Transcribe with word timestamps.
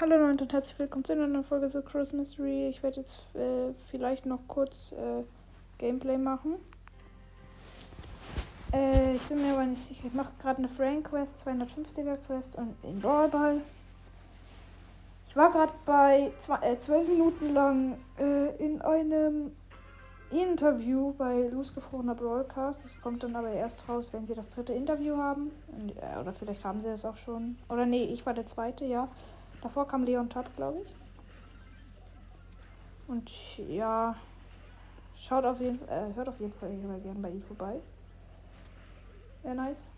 Hallo 0.00 0.16
Leute 0.16 0.44
und 0.44 0.52
herzlich 0.54 0.78
willkommen 0.78 1.04
zu 1.04 1.12
einer 1.12 1.26
neuen 1.26 1.44
Folge 1.44 1.68
The 1.68 1.82
Cross 1.82 2.14
Mystery. 2.14 2.68
Ich 2.68 2.82
werde 2.82 3.00
jetzt 3.00 3.18
äh, 3.34 3.74
vielleicht 3.90 4.24
noch 4.24 4.38
kurz 4.48 4.92
äh, 4.92 5.24
Gameplay 5.76 6.16
machen. 6.16 6.54
Äh, 8.72 9.16
ich 9.16 9.22
bin 9.28 9.42
mir 9.42 9.52
aber 9.52 9.66
nicht 9.66 9.86
sicher. 9.86 10.06
Ich 10.06 10.14
mache 10.14 10.30
gerade 10.40 10.56
eine 10.56 10.70
Frank 10.70 11.10
Quest, 11.10 11.46
250er 11.46 12.16
Quest 12.26 12.56
und 12.56 12.74
in 12.82 12.98
Ballball. 12.98 13.60
Ich 15.28 15.36
war 15.36 15.52
gerade 15.52 15.74
bei 15.84 16.32
zwei, 16.40 16.72
äh, 16.72 16.80
12 16.80 17.06
Minuten 17.06 17.52
lang 17.52 17.98
äh, 18.18 18.56
in 18.56 18.80
einem 18.80 19.52
Interview 20.30 21.12
bei 21.18 21.50
losgefrorener 21.52 22.14
Broadcast. 22.14 22.82
Das 22.82 22.98
kommt 23.02 23.22
dann 23.22 23.36
aber 23.36 23.50
erst 23.50 23.86
raus, 23.86 24.08
wenn 24.12 24.26
sie 24.26 24.34
das 24.34 24.48
dritte 24.48 24.72
Interview 24.72 25.18
haben. 25.18 25.50
Und, 25.68 25.90
äh, 25.90 26.18
oder 26.18 26.32
vielleicht 26.32 26.64
haben 26.64 26.80
sie 26.80 26.88
das 26.88 27.04
auch 27.04 27.18
schon. 27.18 27.58
Oder 27.68 27.84
nee, 27.84 28.04
ich 28.04 28.24
war 28.24 28.32
der 28.32 28.46
zweite, 28.46 28.86
ja. 28.86 29.06
Davor 29.62 29.86
kam 29.86 30.04
Leon 30.04 30.30
Tat, 30.30 30.54
glaube 30.56 30.80
ich. 30.84 30.94
Und 33.06 33.30
ja, 33.68 34.14
schaut 35.16 35.44
auf 35.44 35.60
jeden 35.60 35.86
äh, 35.88 36.14
hört 36.14 36.28
auf 36.28 36.40
jeden 36.40 36.52
Fall 36.54 36.70
gerne 37.00 37.20
bei 37.20 37.30
ihm 37.30 37.42
vorbei. 37.42 37.80
Wäre 39.42 39.54
nice. 39.54 39.92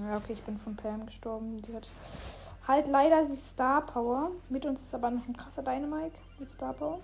Ja, 0.00 0.16
okay, 0.16 0.32
ich 0.32 0.42
bin 0.42 0.58
von 0.58 0.74
Pam 0.74 1.06
gestorben. 1.06 1.62
Die 1.62 1.74
hat 1.74 1.88
halt 2.66 2.88
leider 2.88 3.24
die 3.24 3.36
Star 3.36 3.82
Power. 3.82 4.30
Mit 4.48 4.66
uns 4.66 4.82
ist 4.82 4.94
aber 4.94 5.10
noch 5.10 5.26
ein 5.28 5.36
krasser 5.36 5.62
Dynamite 5.62 6.16
mit 6.38 6.50
Star 6.50 6.72
Power. 6.72 6.98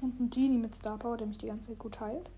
Und 0.00 0.20
ein 0.20 0.30
Genie 0.30 0.58
mit 0.58 0.74
Star 0.76 0.98
Power, 0.98 1.16
der 1.16 1.26
mich 1.26 1.38
die 1.38 1.46
ganze 1.46 1.68
Zeit 1.68 1.78
gut 1.78 2.00
heilt. 2.00 2.30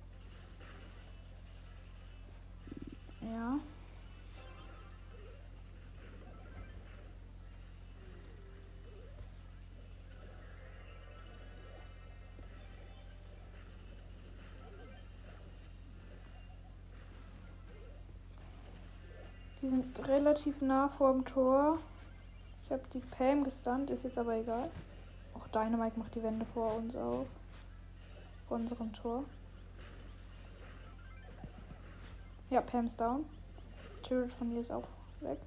Ja. 3.24 3.58
Die 19.62 19.70
sind 19.70 20.06
relativ 20.06 20.60
nah 20.60 20.88
vor 20.98 21.12
dem 21.12 21.24
Tor. 21.24 21.78
Ich 22.64 22.70
habe 22.70 22.82
die 22.92 22.98
Pam 22.98 23.44
gestunt, 23.44 23.88
ist 23.88 24.04
jetzt 24.04 24.18
aber 24.18 24.34
egal. 24.34 24.70
Auch 25.34 25.48
Dynamite 25.48 25.98
macht 25.98 26.14
die 26.14 26.22
Wände 26.22 26.44
vor 26.52 26.74
uns 26.76 26.94
auf. 26.94 27.26
Vor 28.48 28.58
unserem 28.58 28.92
Tor. 28.92 29.24
Ja, 32.50 32.60
Pam's 32.60 32.96
down. 32.96 33.24
Turret 34.02 34.32
von 34.34 34.52
mir 34.52 34.60
ist 34.60 34.70
auch 34.70 34.86
weg. 35.20 35.38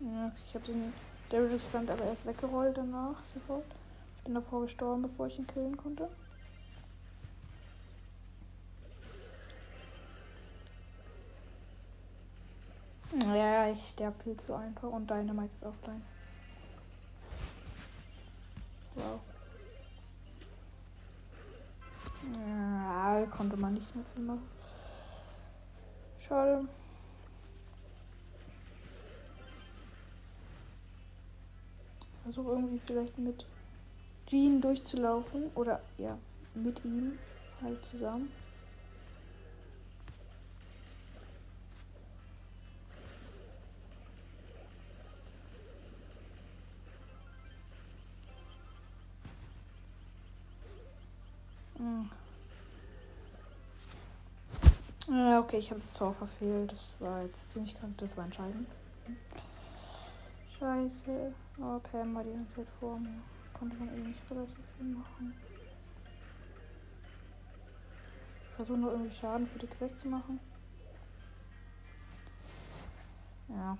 Ja, 0.00 0.30
ich 0.46 0.54
habe 0.54 0.64
den 0.66 0.92
Derrick 1.32 1.60
Stunt 1.60 1.90
aber 1.90 2.04
erst 2.04 2.26
weggerollt 2.26 2.76
danach 2.76 3.16
sofort. 3.34 3.64
Ich 4.18 4.24
bin 4.24 4.34
davor 4.34 4.62
gestorben, 4.62 5.02
bevor 5.02 5.26
ich 5.26 5.38
ihn 5.38 5.46
killen 5.46 5.76
konnte. 5.76 6.08
Ja, 13.34 13.68
ich 13.70 13.88
sterbe 13.90 14.22
viel 14.22 14.36
zu 14.36 14.54
einfach 14.54 14.90
und 14.90 15.10
Dynamite 15.10 15.54
ist 15.56 15.64
offline. 15.64 16.02
Wow. 16.02 16.15
Konnte 23.36 23.56
man 23.56 23.74
nicht 23.74 23.94
mehr 23.94 24.04
viel 24.14 24.24
machen. 24.24 24.48
Schade. 26.26 26.66
Versuche 32.22 32.50
irgendwie 32.52 32.80
vielleicht 32.84 33.18
mit 33.18 33.46
Jean 34.26 34.60
durchzulaufen. 34.60 35.50
Oder 35.54 35.80
ja, 35.98 36.18
mit 36.54 36.84
ihm 36.84 37.18
halt 37.62 37.84
zusammen. 37.86 38.32
Okay, 55.38 55.58
ich 55.58 55.70
habe 55.70 55.80
das 55.80 55.92
Tor 55.92 56.14
verfehlt. 56.14 56.72
Das 56.72 56.96
war 56.98 57.20
jetzt 57.22 57.50
ziemlich 57.50 57.78
krank. 57.78 57.92
Das 57.98 58.16
war 58.16 58.24
entscheidend. 58.24 58.66
Scheiße. 60.58 61.34
Aber 61.58 61.78
Pam 61.80 62.14
war 62.14 62.24
die 62.24 62.32
ganze 62.32 62.56
Zeit 62.56 62.66
vor 62.80 62.98
mir. 62.98 63.20
Konnte 63.52 63.76
man 63.76 63.88
eh 63.88 63.98
nicht 63.98 64.30
relativ 64.30 64.64
viel 64.78 64.86
machen. 64.86 65.34
Ich 68.40 68.56
versuche 68.56 68.78
nur 68.78 68.92
irgendwie 68.92 69.14
Schaden 69.14 69.46
für 69.46 69.58
die 69.58 69.66
Quest 69.66 70.00
zu 70.00 70.08
machen. 70.08 70.40
Ja. 73.48 73.76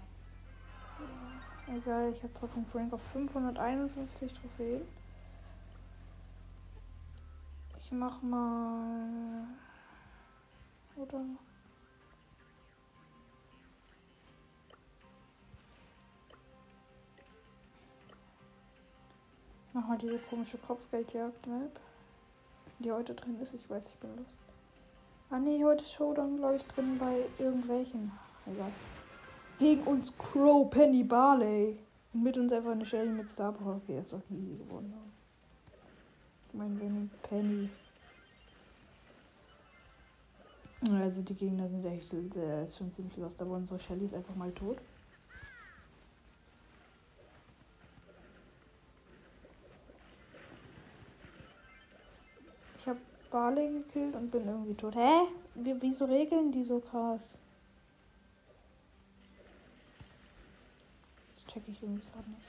Egal, 1.75 2.13
ich 2.13 2.23
habe 2.23 2.35
trotzdem 2.39 2.67
Frank 2.67 2.93
auf 2.93 3.03
551 3.13 4.35
Trophäen. 4.35 4.83
Ich 7.81 7.93
mach 7.93 8.21
mal. 8.21 9.47
Oder? 11.13 11.25
Mach 19.73 19.89
mal 19.89 19.99
diese 19.99 20.19
komische 20.19 20.57
Kopfgeldjagd-Map. 20.59 21.79
Die 22.79 22.93
heute 22.93 23.15
drin 23.15 23.39
ist, 23.41 23.55
ich 23.55 23.69
weiß, 23.69 23.87
ich 23.87 23.95
bin 23.97 24.17
Lust. 24.17 24.37
Ah 25.29 25.39
ne, 25.39 25.63
heute 25.65 25.83
ist 25.83 25.93
Showdown, 25.93 26.37
glaube 26.37 26.57
ich, 26.57 26.67
drin 26.69 26.99
bei 26.99 27.25
irgendwelchen. 27.39 28.11
Egal. 28.47 28.73
Gegen 29.59 29.83
uns 29.83 30.17
Crow 30.17 30.71
Penny 30.71 31.03
Barley. 31.03 31.79
Und 32.15 32.23
mit 32.23 32.39
uns 32.39 32.53
einfach 32.53 32.71
eine 32.71 32.87
Shelly 32.87 33.11
mit 33.11 33.29
Star 33.29 33.53
Power. 33.53 33.77
Okay, 33.77 33.97
jetzt 33.97 34.11
sollten 34.11 34.35
die 34.35 34.57
gewonnen. 34.57 34.95
Ich 36.49 36.55
meine, 36.55 37.11
Penny. 37.23 37.69
Also 40.83 41.23
die 41.23 41.35
Gegner 41.35 41.69
sind 41.69 41.85
echt 41.87 42.13
äh, 42.13 42.69
schon 42.69 42.93
ziemlich 42.93 43.17
lost, 43.17 43.41
aber 43.41 43.53
unsere 43.53 43.81
Shelly 43.81 44.05
ist 44.05 44.15
einfach 44.15 44.35
mal 44.35 44.53
tot. 44.53 44.79
Ich 52.79 52.87
habe 52.87 53.01
Barley 53.31 53.73
gekillt 53.73 54.15
und 54.15 54.31
bin 54.31 54.47
irgendwie 54.47 54.75
tot. 54.75 54.95
Hä? 54.95 55.23
Wie, 55.55 55.75
wieso 55.81 56.05
regeln 56.05 56.53
die 56.53 56.63
so 56.63 56.79
krass? 56.79 57.39
Das 61.35 61.47
check 61.47 61.63
ich 61.69 61.83
irgendwie 61.83 62.07
gerade 62.13 62.31
nicht. 62.31 62.43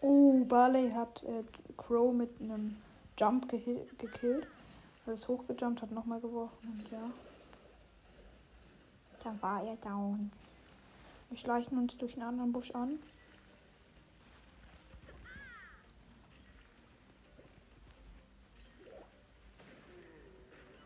Oh, 0.00 0.44
Barley 0.44 0.90
hat 0.90 1.22
äh, 1.24 1.44
Crow 1.76 2.12
mit 2.14 2.40
einem 2.40 2.76
Jump 3.18 3.48
gekillt. 3.48 4.46
Er 5.06 5.12
ist 5.14 5.28
hochgejumpt, 5.28 5.82
hat 5.82 5.90
nochmal 5.90 6.20
geworfen 6.20 6.68
und 6.68 6.90
ja. 6.90 7.10
Dann 9.24 9.40
war 9.40 9.62
er 9.62 9.76
down. 9.76 10.30
Wir 11.30 11.38
schleichen 11.38 11.78
uns 11.78 11.96
durch 11.96 12.14
einen 12.14 12.22
anderen 12.22 12.52
Busch 12.52 12.70
an. 12.72 12.98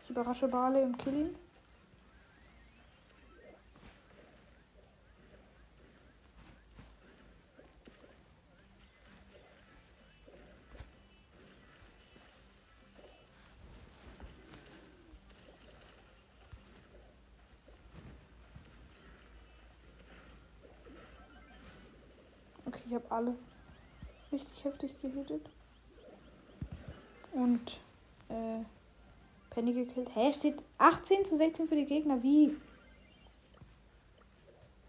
Ich 0.03 0.09
überrasche 0.09 0.47
Barley 0.47 0.83
und 0.83 0.97
kill 0.99 1.13
ihn. 1.13 1.50
Ich 22.91 22.95
habe 22.95 23.09
alle 23.09 23.35
richtig 24.33 24.65
heftig 24.65 25.01
gehittet. 25.01 25.49
Und 27.31 27.79
äh, 28.27 28.65
Penny 29.49 29.71
gekillt. 29.71 30.13
Hä, 30.13 30.33
steht 30.33 30.61
18 30.77 31.23
zu 31.23 31.37
16 31.37 31.69
für 31.69 31.77
die 31.77 31.85
Gegner. 31.85 32.21
Wie? 32.21 32.53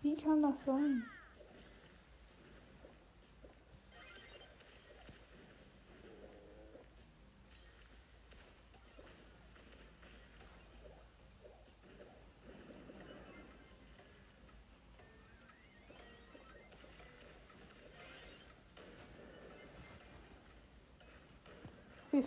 Wie 0.02 0.16
kann 0.16 0.42
das 0.42 0.64
sein? 0.64 1.04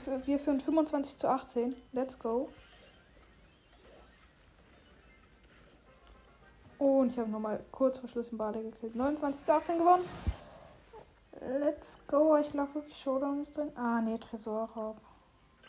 Wir, 0.05 0.27
wir 0.27 0.39
führen 0.39 0.59
25 0.59 1.17
zu 1.17 1.27
18. 1.27 1.75
Let's 1.93 2.17
go. 2.19 2.49
Und 6.77 7.11
ich 7.11 7.17
habe 7.17 7.29
nochmal 7.29 7.63
kurz 7.71 7.97
vor 7.97 8.09
Schluss 8.09 8.29
den 8.29 8.37
Bade 8.37 8.61
gekillt. 8.61 8.95
29 8.95 9.45
zu 9.45 9.53
18 9.53 9.77
gewonnen. 9.77 10.05
Let's 11.59 11.99
go. 12.07 12.37
Ich 12.37 12.49
glaube 12.51 12.75
wirklich 12.75 12.97
Showdown 12.97 13.41
ist 13.41 13.55
drin. 13.55 13.71
Ah, 13.75 14.01
nee, 14.01 14.17
Tresorraub. 14.17 14.97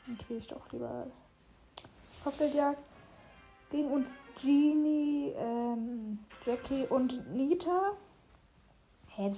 Dann 0.07 0.19
ich 0.37 0.47
doch 0.47 0.71
lieber 0.73 1.07
Cocktailjagd. 2.23 2.79
Gegen 3.71 3.91
uns 3.91 4.15
Genie, 4.41 5.33
ähm, 5.37 6.21
Jackie 6.45 6.87
und 6.87 7.35
Nita. 7.35 7.93
Hä, 9.09 9.33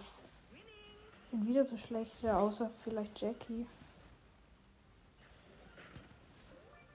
sind 1.31 1.47
wieder 1.47 1.65
so 1.65 1.77
schlechte, 1.77 2.37
außer 2.37 2.71
vielleicht 2.85 3.21
Jackie. 3.21 3.67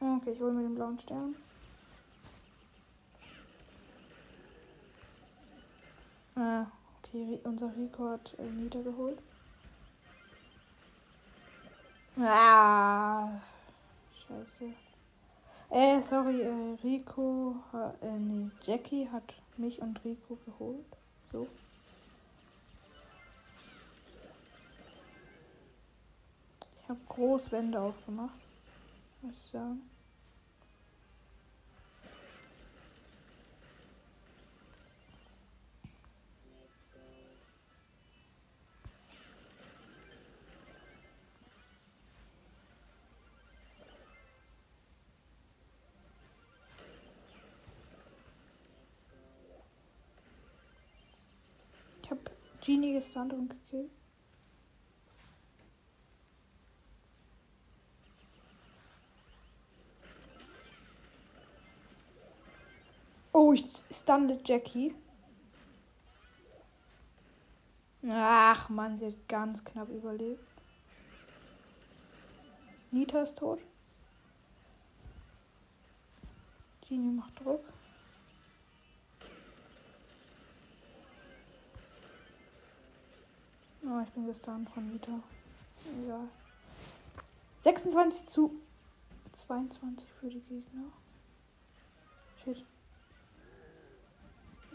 Okay, 0.03 0.31
ich 0.31 0.41
hole 0.41 0.51
mir 0.51 0.63
den 0.63 0.75
blauen 0.75 0.99
Stern. 0.99 1.33
Ah, 6.35 6.65
okay, 6.97 7.39
unser 7.45 7.73
Rico 7.77 8.09
hat 8.09 8.35
äh, 8.37 8.43
Nita 8.43 8.81
geholt. 8.81 9.17
Ah, 12.19 13.29
scheiße. 14.27 14.73
Äh, 15.69 16.01
sorry, 16.01 16.41
äh, 16.41 16.77
Rico, 16.83 17.55
äh, 18.01 18.17
nee, 18.17 18.51
Jackie 18.65 19.07
hat 19.09 19.33
mich 19.55 19.81
und 19.81 20.03
Rico 20.03 20.37
geholt. 20.45 20.97
So. 21.31 21.47
Ich 26.81 26.89
habe 26.89 26.99
Großwände 27.07 27.79
aufgemacht. 27.79 28.35
Muss 29.21 29.35
ich 29.45 29.51
sagen. 29.51 29.92
Genie 52.73 52.93
gestunt 52.93 53.31
und 53.33 53.49
gekillt. 53.49 53.91
Oh, 63.31 63.53
ich 63.53 63.63
stunde 63.91 64.39
Jackie. 64.43 64.95
Ach 68.09 68.69
man, 68.69 68.97
sie 68.97 69.05
hat 69.05 69.27
ganz 69.27 69.63
knapp 69.63 69.89
überlebt. 69.89 70.43
Nita 72.89 73.21
ist 73.21 73.37
tot. 73.37 73.59
Genie 76.89 77.11
macht 77.11 77.39
Druck. 77.39 77.72
Oh, 83.95 84.01
ich 84.01 84.09
bin 84.09 84.25
gestunt 84.25 84.67
von 84.71 84.89
Nita. 84.89 85.11
Egal. 86.03 86.27
26 87.61 88.27
zu 88.27 88.59
22 89.35 90.09
für 90.19 90.29
die 90.29 90.39
Gegner. 90.39 90.85
Shit. 92.43 92.65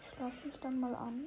Ich 0.01 0.09
schlafe 0.15 0.47
mich 0.47 0.57
dann 0.61 0.79
mal 0.79 0.95
an. 0.95 1.25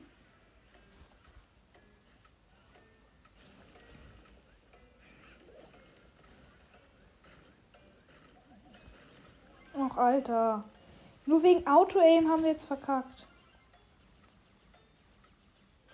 Ach, 9.77 9.97
Alter. 9.97 10.63
Nur 11.25 11.43
wegen 11.43 11.67
Auto-Aim 11.67 12.29
haben 12.29 12.43
wir 12.43 12.51
jetzt 12.51 12.65
verkackt. 12.65 13.25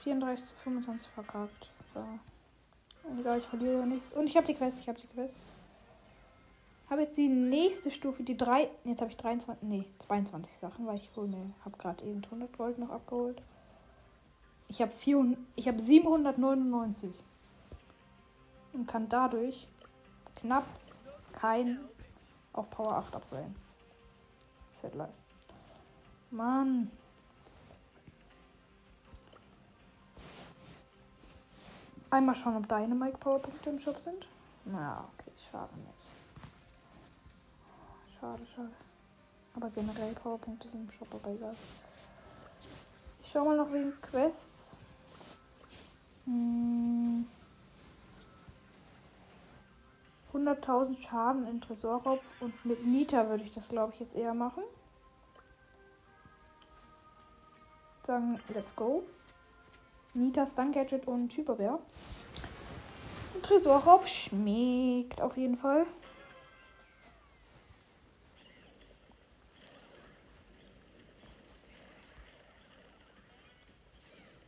34 0.03 0.45
zu 0.45 0.55
25 0.63 1.07
verkackt. 1.07 1.71
So. 1.97 3.19
Egal, 3.19 3.39
ich 3.39 3.45
verliere 3.45 3.87
nichts. 3.87 4.13
Und 4.13 4.27
ich 4.27 4.35
habe 4.35 4.45
die 4.45 4.53
Quest, 4.53 4.77
ich 4.79 4.87
habe 4.87 4.99
die 4.99 5.07
Quest. 5.07 5.33
Habe 6.89 7.01
jetzt 7.01 7.17
die 7.17 7.27
nächste 7.27 7.91
Stufe, 7.91 8.23
die 8.23 8.37
drei. 8.37 8.69
Jetzt 8.83 9.01
habe 9.01 9.11
ich 9.11 9.17
23, 9.17 9.67
nee, 9.67 9.85
22 9.99 10.57
Sachen, 10.59 10.87
weil 10.87 10.97
ich 10.97 11.09
hole 11.15 11.27
mir, 11.27 11.51
habe 11.65 11.77
gerade 11.77 12.05
eben 12.05 12.23
100 12.23 12.55
Gold 12.57 12.77
noch 12.77 12.89
abgeholt. 12.89 13.41
Ich 14.69 14.81
habe 14.81 14.91
400, 14.91 15.39
ich 15.55 15.67
habe 15.67 15.79
799 15.79 17.13
und 18.73 18.87
kann 18.87 19.09
dadurch 19.09 19.67
knapp 20.35 20.65
kein 21.33 21.79
auf 22.53 22.69
Power 22.69 22.93
8 22.97 23.15
abwählen. 23.15 23.55
Set 24.73 24.93
live. 24.95 25.09
Mann. 26.31 26.91
Einmal 32.09 32.35
schauen, 32.35 32.57
ob 32.57 32.67
deine 32.67 32.95
Mike 32.95 33.17
Powerpunkte 33.17 33.69
im 33.69 33.79
Shop 33.79 33.99
sind. 34.01 34.27
Na, 34.65 35.05
okay, 35.13 35.31
schade 35.51 35.73
nicht. 35.77 35.97
Schade, 38.19 38.45
schade. 38.55 38.71
Aber 39.55 39.69
generell 39.69 40.13
Powerpunkte 40.13 40.69
sind 40.69 40.89
im 40.89 40.91
Shop, 40.91 41.07
aber 41.11 41.33
egal. 41.33 41.55
Ich 43.21 43.31
schau 43.31 43.43
mal 43.43 43.57
noch 43.57 43.71
wegen 43.73 43.93
Quests. 44.01 44.77
Hm. 46.25 47.27
100.000 50.33 50.97
Schaden 51.01 51.47
in 51.47 51.61
Tresorraub 51.61 52.21
und 52.39 52.65
mit 52.65 52.85
Nita 52.85 53.27
würde 53.29 53.43
ich 53.43 53.53
das 53.53 53.67
glaube 53.67 53.93
ich 53.93 53.99
jetzt 53.99 54.15
eher 54.15 54.33
machen. 54.33 54.63
Sagen, 58.03 58.39
let's 58.53 58.75
go. 58.75 59.03
Nita, 60.17 60.47
Stun 60.47 60.71
Gadget 60.71 61.05
und 61.05 61.31
Hyperbär. 61.37 61.77
Tresorraub 63.43 64.07
schmeckt 64.07 65.21
auf 65.21 65.37
jeden 65.37 65.57
Fall. 65.57 65.85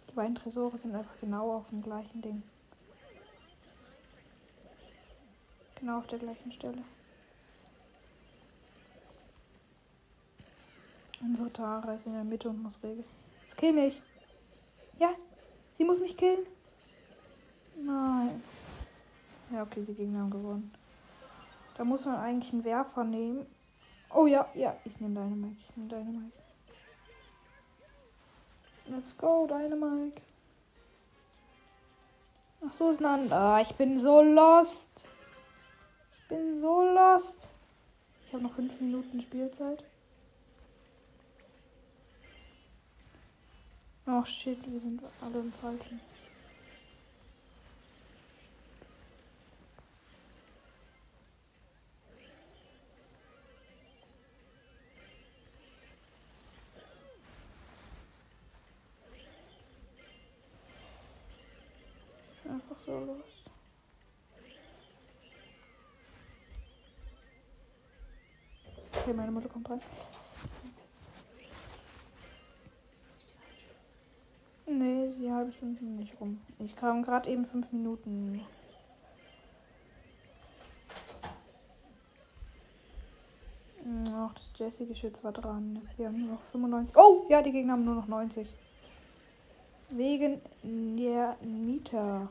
Die 0.09 0.13
beiden 0.15 0.33
Tresore 0.33 0.75
sind 0.79 0.95
einfach 0.95 1.19
genau 1.21 1.57
auf 1.57 1.69
dem 1.69 1.83
gleichen 1.83 2.19
Ding. 2.23 2.41
Genau 5.75 5.99
auf 5.99 6.07
der 6.07 6.17
gleichen 6.17 6.51
Stelle. 6.51 6.83
Unsere 11.21 11.53
Tara 11.53 11.93
ist 11.93 12.07
in 12.07 12.13
der 12.13 12.23
Mitte 12.23 12.49
und 12.49 12.63
muss 12.63 12.81
regeln. 12.81 13.05
Jetzt 13.43 13.55
kill 13.55 13.73
mich. 13.73 14.01
Ja, 14.97 15.13
sie 15.79 15.85
muss 15.85 16.01
mich 16.01 16.15
killen. 16.17 16.45
Nein. 17.81 18.43
Ja, 19.51 19.63
okay, 19.63 19.81
die 19.87 19.93
Gegner 19.93 20.19
haben 20.19 20.29
gewonnen. 20.29 20.71
Da 21.77 21.85
muss 21.85 22.05
man 22.05 22.17
eigentlich 22.17 22.51
einen 22.51 22.65
Werfer 22.65 23.05
nehmen. 23.05 23.47
Oh 24.13 24.27
ja, 24.27 24.47
ja, 24.53 24.75
ich 24.83 24.99
nehme 24.99 25.15
Dynamite. 25.15 25.55
Ich 25.61 25.77
nehme 25.77 25.89
Dynamite. 25.89 26.37
Let's 28.87 29.17
go, 29.17 29.47
Dynamite. 29.47 30.21
Ach 32.67 32.73
so, 32.73 32.89
ist 32.89 32.99
ein 32.99 33.05
anderer. 33.05 33.61
Ich 33.61 33.73
bin 33.75 34.01
so 34.01 34.21
lost. 34.21 34.91
Ich 36.17 36.27
bin 36.27 36.59
so 36.59 36.83
lost. 36.83 37.47
Ich 38.27 38.33
habe 38.33 38.43
noch 38.43 38.53
fünf 38.53 38.79
Minuten 38.81 39.21
Spielzeit. 39.21 39.85
Oh 44.11 44.25
shit, 44.25 44.57
wir 44.65 44.79
sind 44.79 45.03
alle 45.21 45.39
im 45.39 45.53
Falschen. 45.53 45.99
Einfach 62.45 62.75
so 62.83 62.99
los. 62.99 63.17
Okay, 68.91 69.13
meine 69.13 69.31
Mutter 69.31 69.49
kommt 69.49 69.69
rein. 69.69 69.79
Nee, 74.79 75.11
die 75.19 75.29
halbe 75.29 75.51
Stunde 75.51 75.83
nicht 75.83 76.17
rum. 76.21 76.39
Ich 76.57 76.73
kam 76.73 77.03
gerade 77.03 77.29
eben 77.29 77.43
fünf 77.43 77.69
Minuten. 77.73 78.39
Ach, 84.13 84.33
das 84.33 84.59
Jesse-Geschütz 84.59 85.21
war 85.21 85.33
dran. 85.33 85.81
Jetzt, 85.81 85.99
wir 85.99 86.07
haben 86.07 86.21
nur 86.21 86.35
noch 86.35 86.41
95. 86.53 86.95
Oh, 86.95 87.25
ja, 87.27 87.41
die 87.41 87.51
Gegner 87.51 87.73
haben 87.73 87.83
nur 87.83 87.95
noch 87.95 88.07
90. 88.07 88.47
Wegen 89.89 90.39
der 90.63 91.35
Nita. 91.41 92.29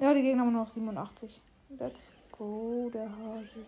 Ja, 0.00 0.12
die 0.12 0.22
Gegner 0.22 0.42
haben 0.42 0.52
nur 0.52 0.62
noch 0.62 0.68
87. 0.68 1.40
Let's 1.78 2.10
go, 2.32 2.90
der 2.92 3.08
Hase. 3.08 3.64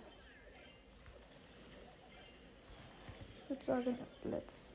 Ich 3.45 3.49
würde 3.49 3.65
sagen, 3.65 3.99
let's 4.25 4.67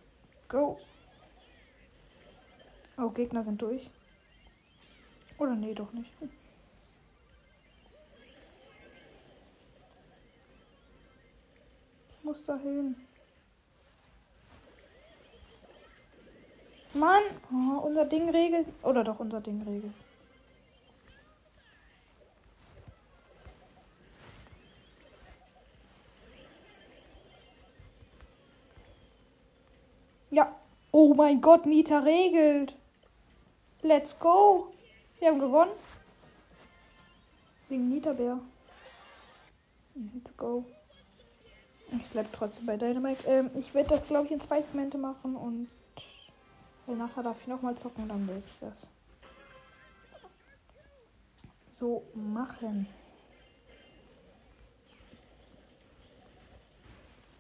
go. 0.47 0.79
Oh, 2.99 3.09
Gegner 3.09 3.43
sind 3.43 3.61
durch. 3.61 3.87
Oder 5.37 5.53
nee, 5.53 5.75
doch 5.75 5.93
nicht. 5.93 6.11
Ich 12.09 12.23
muss 12.23 12.43
dahin. 12.43 12.95
Mann, 16.95 17.21
oh, 17.51 17.81
unser 17.85 18.05
Ding 18.05 18.31
regelt. 18.31 18.67
Oder 18.81 19.03
doch 19.03 19.19
unser 19.19 19.41
Ding 19.41 19.61
regelt. 19.61 19.93
Ja. 30.31 30.59
Oh 30.91 31.13
mein 31.13 31.41
Gott, 31.41 31.67
Nita 31.67 31.99
regelt. 31.99 32.75
Let's 33.87 34.19
go. 34.19 34.73
Wir 35.17 35.29
haben 35.29 35.39
gewonnen. 35.39 35.71
Wegen 37.69 37.87
Nita 37.87 38.11
Bär. 38.11 38.37
Let's 39.95 40.35
go. 40.35 40.65
Ich 41.93 42.05
bleib 42.09 42.33
trotzdem 42.33 42.65
bei 42.65 42.75
Dynamite. 42.75 43.25
Ähm, 43.29 43.49
ich 43.55 43.73
werde 43.73 43.91
das, 43.91 44.07
glaube 44.07 44.25
ich, 44.25 44.33
in 44.33 44.41
zwei 44.41 44.61
Segmente 44.61 44.97
machen 44.97 45.37
und 45.37 45.69
nachher 46.87 47.23
darf 47.23 47.37
ich 47.39 47.47
nochmal 47.47 47.75
zocken, 47.75 48.09
dann 48.09 48.27
werde 48.27 48.43
ich 48.45 48.59
das 48.59 48.73
so 51.79 52.03
machen. 52.13 52.87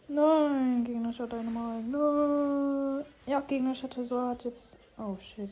Nein, 0.07 0.85
gegnerischer 0.85 1.27
Dynamite. 1.27 1.89
Nein. 1.89 3.05
Ja, 3.25 3.41
gegnerischer 3.41 3.89
Tresor 3.89 4.29
hat 4.29 4.45
jetzt. 4.45 4.69
Oh 4.97 5.17
shit. 5.19 5.51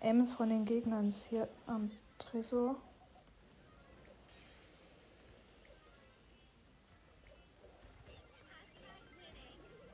Ems 0.00 0.30
von 0.32 0.48
den 0.48 0.64
Gegnern 0.64 1.08
ist 1.08 1.24
hier 1.26 1.48
am 1.66 1.90
Tresor. 2.18 2.76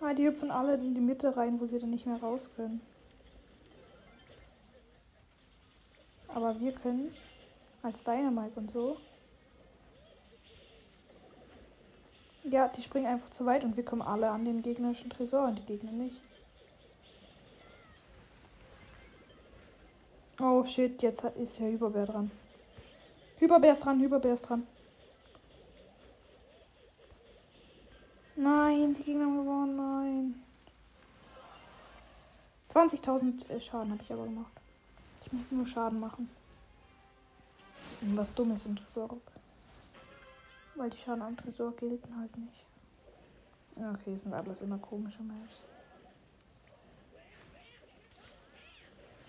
Ah, 0.01 0.15
die 0.15 0.27
hüpfen 0.27 0.51
alle 0.51 0.75
in 0.75 0.95
die 0.95 1.01
Mitte 1.01 1.37
rein, 1.37 1.61
wo 1.61 1.67
sie 1.67 1.79
dann 1.79 1.91
nicht 1.91 2.07
mehr 2.07 2.21
raus 2.21 2.51
können. 2.57 2.81
Aber 6.27 6.59
wir 6.59 6.73
können 6.73 7.15
als 7.83 8.03
Dynamite 8.03 8.59
und 8.59 8.71
so. 8.71 8.97
Ja, 12.45 12.67
die 12.67 12.83
springen 12.83 13.07
einfach 13.07 13.31
zu 13.31 13.47
weit 13.47 13.63
und 13.63 13.77
wir 13.77 13.85
kommen 13.85 14.03
alle 14.03 14.29
an 14.31 14.45
den 14.45 14.63
gegnerischen 14.63 15.11
Tresor 15.11 15.47
und 15.47 15.61
die 15.61 15.67
Gegner 15.67 15.93
nicht. 15.93 16.21
Oh 20.45 20.65
shit, 20.65 21.01
jetzt 21.03 21.23
ist 21.23 21.61
der 21.61 21.71
Hyperbär 21.71 22.05
dran. 22.05 22.29
Hyperbär 23.39 23.75
ist 23.75 23.85
dran, 23.85 24.01
Hyperbär 24.01 24.35
ist 24.35 24.43
dran. 24.43 24.67
Nein, 28.35 28.93
die 28.93 29.05
Gegner 29.05 29.27
gewonnen, 29.27 29.77
nein. 29.77 30.43
20.000 32.75 33.51
äh, 33.51 33.61
Schaden 33.61 33.93
habe 33.93 34.03
ich 34.03 34.13
aber 34.13 34.25
gemacht. 34.25 34.51
Ich 35.25 35.33
muss 35.33 35.49
nur 35.53 35.65
Schaden 35.65 36.01
machen. 36.01 36.29
Was 38.01 38.35
dummes 38.35 38.67
im 38.67 38.75
Tresor. 38.75 39.19
Weil 40.75 40.91
die 40.91 40.99
Schaden 40.99 41.23
am 41.23 41.37
Tresor 41.37 41.71
gelten 41.77 42.19
halt 42.19 42.37
nicht. 42.37 42.65
Okay, 43.77 44.17
sind 44.17 44.35
alles 44.35 44.61
immer 44.61 44.79
komische 44.79 45.23
Maps. 45.23 45.61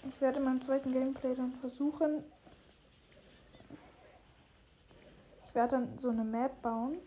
Ich 0.06 0.20
werde 0.22 0.40
in 0.40 0.46
meinem 0.46 0.62
zweiten 0.62 0.92
Gameplay 0.92 1.36
dann 1.36 1.54
versuchen. 1.62 2.24
Ich 5.48 5.56
werde 5.56 5.72
dann 5.72 5.98
so 6.00 6.10
eine 6.10 6.24
Map 6.24 6.62
bauen, 6.62 6.98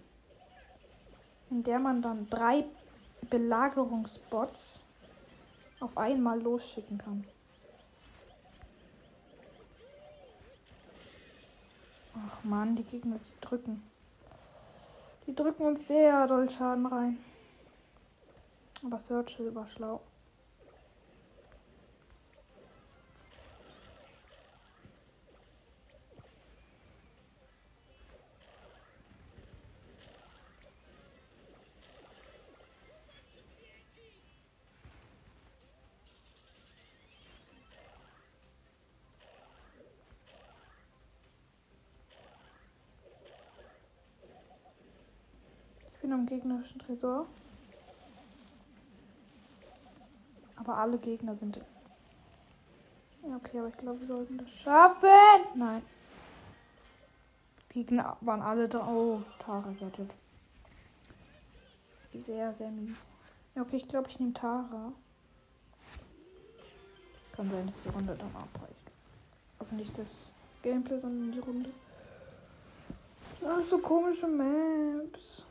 in 1.50 1.62
der 1.62 1.78
man 1.78 2.00
dann 2.00 2.28
drei 2.30 2.64
Belagerungsbots 3.28 4.80
auf 5.80 5.96
einmal 5.98 6.40
losschicken 6.40 6.98
kann. 6.98 7.24
Ach 12.14 12.44
man, 12.44 12.76
die 12.76 12.84
Gegner 12.84 13.18
drücken. 13.40 13.82
Die 15.26 15.34
drücken 15.34 15.64
uns 15.64 15.86
sehr 15.86 16.26
doll 16.26 16.48
Schaden 16.48 16.86
rein. 16.86 17.18
Aber 18.84 19.00
Search 19.00 19.36
war 19.54 19.68
schlau. 19.68 20.00
Gegnerischen 46.26 46.80
Tresor. 46.80 47.26
Aber 50.56 50.78
alle 50.78 50.98
Gegner 50.98 51.36
sind. 51.36 51.60
Ja, 53.22 53.36
okay, 53.36 53.58
aber 53.58 53.68
ich 53.68 53.76
glaube, 53.76 54.00
wir 54.00 54.06
sollten 54.06 54.38
das 54.38 54.50
schaffen. 54.50 55.08
Nein. 55.54 55.82
Gegner 57.68 58.16
waren 58.20 58.40
alle 58.40 58.68
da. 58.68 58.86
Oh, 58.86 59.22
Tara 59.38 59.68
rettet. 59.80 60.10
Sehr, 62.14 62.54
sehr 62.54 62.70
mies. 62.70 63.12
Ja, 63.54 63.62
okay, 63.62 63.76
ich 63.76 63.88
glaube, 63.88 64.08
ich 64.08 64.18
nehme 64.18 64.32
Tara. 64.32 64.92
Kann 67.32 67.50
sein, 67.50 67.66
dass 67.66 67.82
die 67.82 67.88
Runde 67.90 68.16
dann 68.16 68.34
abreicht. 68.34 68.74
Also 69.58 69.74
nicht 69.76 69.98
das 69.98 70.34
Gameplay, 70.62 70.98
sondern 70.98 71.32
die 71.32 71.38
Runde. 71.38 71.70
Das 73.40 73.58
ist 73.58 73.70
so 73.70 73.78
komische 73.78 74.26
Maps. 74.26 75.42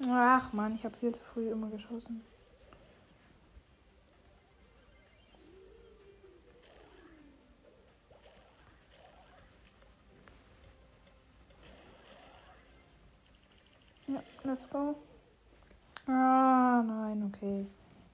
Ach 0.00 0.52
man, 0.52 0.74
ich 0.74 0.84
habe 0.84 0.96
viel 0.96 1.14
zu 1.14 1.22
früh 1.22 1.50
immer 1.50 1.68
geschossen. 1.70 2.22
Ja, 14.06 14.22
let's 14.42 14.68
go. 14.68 14.96
Ah, 16.06 16.82
nein, 16.82 17.32
okay. 17.32 17.66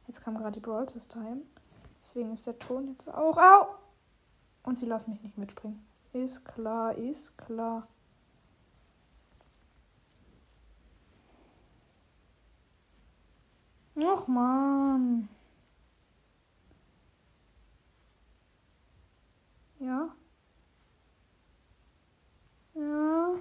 Jetzt 0.07 0.23
kam 0.23 0.37
gerade 0.37 0.53
die 0.53 0.61
Brawl 0.61 0.87
Time. 0.87 1.43
Deswegen 2.03 2.33
ist 2.33 2.47
der 2.47 2.59
Ton 2.59 2.89
jetzt 2.89 3.09
auch. 3.09 3.37
Au! 3.37 3.75
Und 4.63 4.79
sie 4.79 4.87
lassen 4.87 5.11
mich 5.11 5.23
nicht 5.23 5.39
mitspringen. 5.39 5.85
Ist 6.13 6.45
klar, 6.45 6.95
ist 6.95 7.37
klar. 7.39 7.89
Ach 14.03 14.27
man. 14.27 15.29
Ja. 19.79 20.09
Ja. 22.75 23.35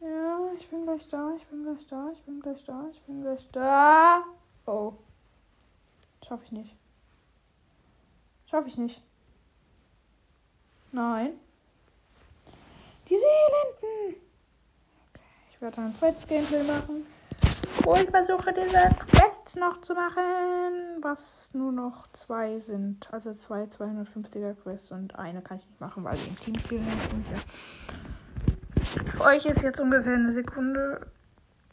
Ja, 0.00 0.52
ich 0.58 0.68
bin 0.68 0.84
gleich 0.84 1.08
da, 1.08 1.34
ich 1.36 1.46
bin 1.46 1.64
gleich 1.64 1.86
da, 1.88 2.10
ich 2.12 2.22
bin 2.22 2.40
gleich 2.40 2.64
da, 2.64 2.88
ich 2.90 3.00
bin 3.02 3.22
gleich 3.22 3.48
da. 3.50 4.24
Oh. 4.66 4.92
Schaffe 6.26 6.44
ich 6.44 6.52
nicht. 6.52 6.76
Schaffe 8.46 8.68
ich 8.68 8.76
nicht. 8.76 9.02
Nein. 10.92 11.40
Die 13.08 13.16
Seelenden. 13.16 14.20
Okay, 15.10 15.22
ich 15.50 15.60
werde 15.60 15.80
ein 15.80 15.94
zweites 15.94 16.26
Gameplay 16.26 16.62
machen 16.62 17.13
wo 17.82 17.94
ich 17.94 18.08
versuche, 18.10 18.52
diese 18.52 18.90
Quests 19.06 19.56
noch 19.56 19.78
zu 19.78 19.94
machen, 19.94 21.02
was 21.02 21.50
nur 21.54 21.72
noch 21.72 22.06
zwei 22.08 22.58
sind. 22.58 23.08
Also 23.12 23.32
zwei 23.34 23.64
250er 23.64 24.54
Quests 24.54 24.92
und 24.92 25.18
eine 25.18 25.42
kann 25.42 25.58
ich 25.58 25.66
nicht 25.66 25.80
machen, 25.80 26.04
weil 26.04 26.14
ich 26.14 26.28
im 26.28 26.36
Teamspiel 26.36 26.78
bin. 26.78 27.24
Ja. 27.32 27.40
Für 29.12 29.24
euch 29.24 29.46
ist 29.46 29.62
jetzt 29.62 29.80
ungefähr 29.80 30.14
eine 30.14 30.34
Sekunde, 30.34 31.06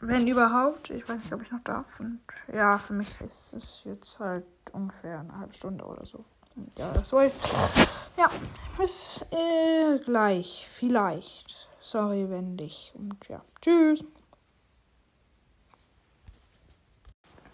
wenn 0.00 0.26
überhaupt. 0.26 0.90
Ich 0.90 1.08
weiß 1.08 1.16
nicht, 1.16 1.32
ob 1.32 1.42
ich 1.42 1.50
noch 1.50 1.62
darf. 1.62 2.00
Und 2.00 2.20
ja, 2.52 2.78
für 2.78 2.94
mich 2.94 3.08
ist 3.20 3.52
es 3.52 3.82
jetzt 3.84 4.18
halt 4.18 4.44
ungefähr 4.72 5.20
eine 5.20 5.38
halbe 5.38 5.54
Stunde 5.54 5.84
oder 5.84 6.04
so. 6.04 6.24
Und 6.56 6.78
ja, 6.78 6.92
das 6.92 7.12
wollte 7.12 7.34
ich. 7.44 7.88
Ja, 8.18 8.28
bis 8.78 9.24
äh, 9.30 9.98
gleich. 10.04 10.68
Vielleicht. 10.70 11.68
Sorry, 11.80 12.28
wenn 12.28 12.56
nicht. 12.56 12.92
Und 12.94 13.28
ja, 13.28 13.40
tschüss. 13.60 14.04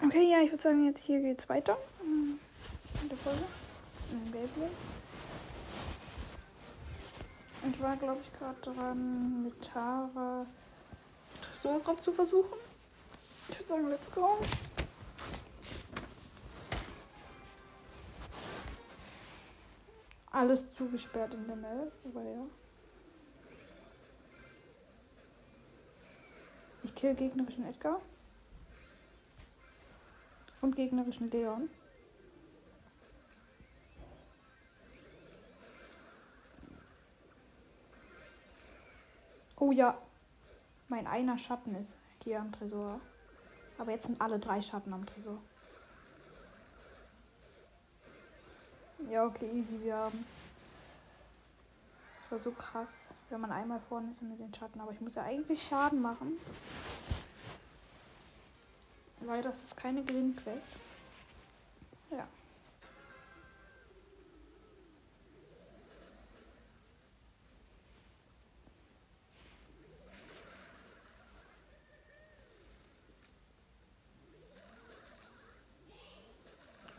Okay, 0.00 0.31
ja, 0.31 0.40
ich 0.40 0.50
würde 0.52 0.62
sagen, 0.62 0.87
jetzt 0.87 1.05
hier 1.05 1.21
geht's 1.21 1.49
weiter. 1.49 1.76
In 2.02 2.38
der 3.09 3.17
Folge. 3.17 3.45
In 4.12 4.33
Gameplay. 4.33 4.69
Ich 7.71 7.83
war, 7.83 7.97
glaube 7.97 8.21
ich, 8.23 8.38
gerade 8.38 8.61
dran, 8.61 9.43
mit 9.43 9.61
Tara 9.61 10.47
Tresor 11.43 11.81
gerade 11.81 11.99
zu 11.99 12.12
versuchen. 12.12 12.59
Ich 13.49 13.59
würde 13.59 13.69
sagen, 13.69 13.88
let's 13.88 14.12
go. 14.12 14.38
Alles 20.31 20.64
zugesperrt 20.75 21.35
in 21.35 21.47
der 21.47 21.57
Map, 21.57 21.93
aber 22.05 22.23
ja. 22.23 22.47
Ich 26.85 26.95
kill 26.95 27.14
gegnerischen 27.14 27.67
Edgar. 27.67 28.00
Und 30.60 30.76
gegnerischen 30.76 31.30
Leon. 31.30 31.70
Oh 39.60 39.73
ja. 39.73 39.97
Mein 40.88 41.06
einer 41.06 41.38
Schatten 41.38 41.75
ist 41.75 41.97
hier 42.25 42.40
am 42.40 42.52
Tresor. 42.52 43.00
Aber 43.76 43.92
jetzt 43.92 44.06
sind 44.06 44.21
alle 44.21 44.38
drei 44.38 44.62
Schatten 44.62 44.92
am 44.92 45.04
Tresor. 45.04 45.38
Ja, 49.10 49.25
okay, 49.25 49.47
easy, 49.47 49.84
wir 49.84 49.97
haben. 49.97 50.25
Das 52.23 52.32
war 52.32 52.38
so 52.38 52.50
krass, 52.50 52.90
wenn 53.30 53.40
man 53.40 53.52
einmal 53.52 53.80
vorne 53.88 54.10
ist 54.10 54.23
mit 54.23 54.38
den 54.38 54.54
Schatten. 54.54 54.80
Aber 54.80 54.92
ich 54.92 55.00
muss 55.00 55.14
ja 55.14 55.23
eigentlich 55.23 55.62
Schaden 55.66 56.02
machen. 56.02 56.38
Weil 59.21 59.43
das 59.43 59.63
ist 59.63 59.76
keine 59.76 60.02
Gewinnquest. 60.02 60.69
Ja. 62.11 62.26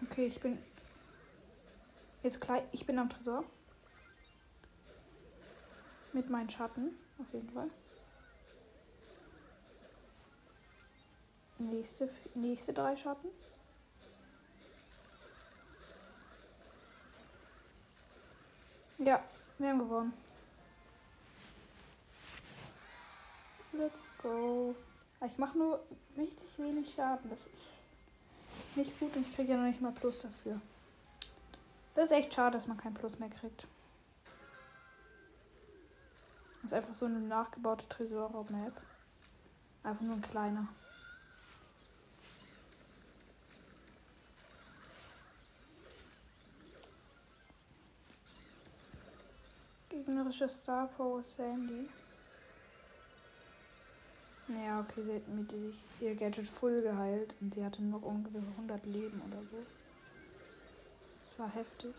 Okay, 0.04 0.28
ich 0.28 0.40
bin 0.40 0.58
jetzt 2.24 2.42
gleich. 2.42 2.64
Ich 2.72 2.86
bin 2.86 3.00
am 3.00 3.10
Tresor. 3.10 3.44
Mit 6.14 6.30
meinen 6.30 6.50
Schatten, 6.50 6.90
auf 7.20 7.32
jeden 7.34 7.50
Fall. 7.50 7.70
Nächste, 11.60 12.10
nächste 12.36 12.74
drei 12.74 12.96
Schatten. 12.96 13.28
Ja, 18.98 19.22
wir 19.58 19.70
haben 19.70 19.80
gewonnen. 19.80 20.14
Let's 23.74 24.10
go. 24.22 24.74
Ich 25.26 25.38
mache 25.38 25.58
nur 25.58 25.84
richtig 26.18 26.50
wenig 26.58 26.94
Schaden. 26.94 27.30
Das 27.30 27.40
ist 27.40 28.78
nicht 28.78 29.00
gut 29.00 29.16
und 29.18 29.28
ich 29.28 29.36
kriege 29.36 29.52
ja 29.52 29.58
noch 29.58 29.68
nicht 29.68 29.82
mal 29.82 29.92
Plus 29.92 30.22
dafür. 30.22 30.62
Das 31.96 32.06
ist 32.06 32.12
echt 32.12 32.34
schade, 32.34 32.58
dass 32.58 32.68
man 32.68 32.78
kein 32.78 32.94
Plus 32.94 33.20
mehr 33.20 33.30
kriegt. 33.30 33.68
Das 36.62 36.72
ist 36.72 36.74
einfach 36.74 36.94
so 36.94 37.06
eine 37.06 37.20
nachgebaute 37.20 37.88
Tresorraum-Map. 37.90 38.82
Einfach 39.84 40.02
nur 40.02 40.16
ein 40.16 40.22
kleiner. 40.22 40.68
Gegnerische 50.10 50.50
Star 50.50 50.88
Power 50.98 51.22
Sandy. 51.24 51.88
Ja, 54.48 54.80
okay, 54.80 55.04
sie 55.06 55.14
hat 55.14 55.28
mit 55.28 55.52
sich 55.52 55.76
ihr 56.02 56.16
Gadget 56.16 56.48
voll 56.48 56.82
geheilt 56.82 57.36
und 57.40 57.54
sie 57.54 57.64
hatte 57.64 57.84
noch 57.84 58.02
ungefähr 58.02 58.42
100 58.58 58.84
Leben 58.88 59.22
oder 59.22 59.44
so. 59.52 59.58
Das 61.24 61.38
war 61.38 61.54
heftig. 61.54 61.94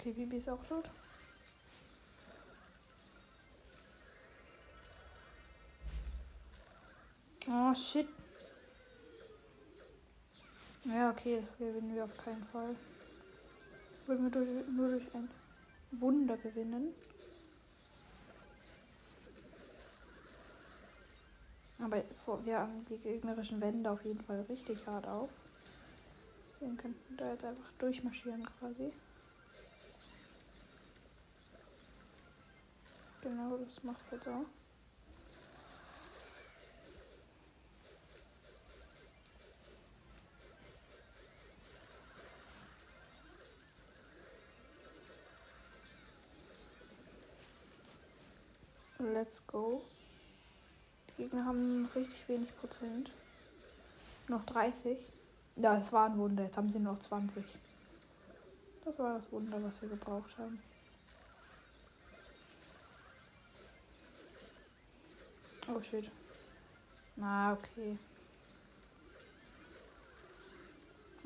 Okay, 0.00 0.07
Bibi 0.18 0.38
ist 0.38 0.48
auch 0.48 0.64
tot. 0.66 0.84
Oh 7.46 7.72
shit. 7.72 8.08
Ja, 10.82 11.10
okay, 11.10 11.40
das 11.40 11.56
gewinnen 11.56 11.94
wir 11.94 12.02
auf 12.02 12.16
keinen 12.24 12.44
Fall. 12.46 12.74
Wollen 14.08 14.24
wir 14.24 14.30
durch, 14.30 14.48
nur 14.68 14.88
durch 14.88 15.14
ein 15.14 15.30
Wunder 15.92 16.36
gewinnen. 16.36 16.92
Aber 21.78 22.02
wir 22.44 22.58
haben 22.58 22.84
die 22.86 22.98
gegnerischen 22.98 23.60
Wände 23.60 23.88
auf 23.88 24.04
jeden 24.04 24.20
Fall 24.22 24.44
richtig 24.48 24.84
hart 24.84 25.06
auf. 25.06 25.30
Deswegen 26.54 26.76
könnten 26.76 27.04
wir 27.10 27.16
da 27.18 27.30
jetzt 27.30 27.44
einfach 27.44 27.70
durchmarschieren 27.78 28.44
quasi. 28.58 28.92
Genau, 33.28 33.58
das 33.58 33.84
macht 33.84 34.00
er 34.10 34.18
so. 34.20 34.46
Let's 48.98 49.46
go. 49.46 49.82
Die 51.08 51.22
Gegner 51.22 51.44
haben 51.44 51.86
richtig 51.94 52.26
wenig 52.30 52.56
Prozent. 52.56 53.10
Noch 54.28 54.46
30. 54.46 54.96
Ja, 55.56 55.76
es 55.76 55.92
war 55.92 56.06
ein 56.06 56.16
Wunder. 56.16 56.44
Jetzt 56.44 56.56
haben 56.56 56.72
sie 56.72 56.78
noch 56.78 56.98
20. 56.98 57.44
Das 58.86 58.98
war 58.98 59.18
das 59.18 59.30
Wunder, 59.30 59.62
was 59.62 59.82
wir 59.82 59.90
gebraucht 59.90 60.38
haben. 60.38 60.58
Oh 65.68 65.82
shit. 65.82 66.10
Na, 67.16 67.52
okay. 67.52 67.98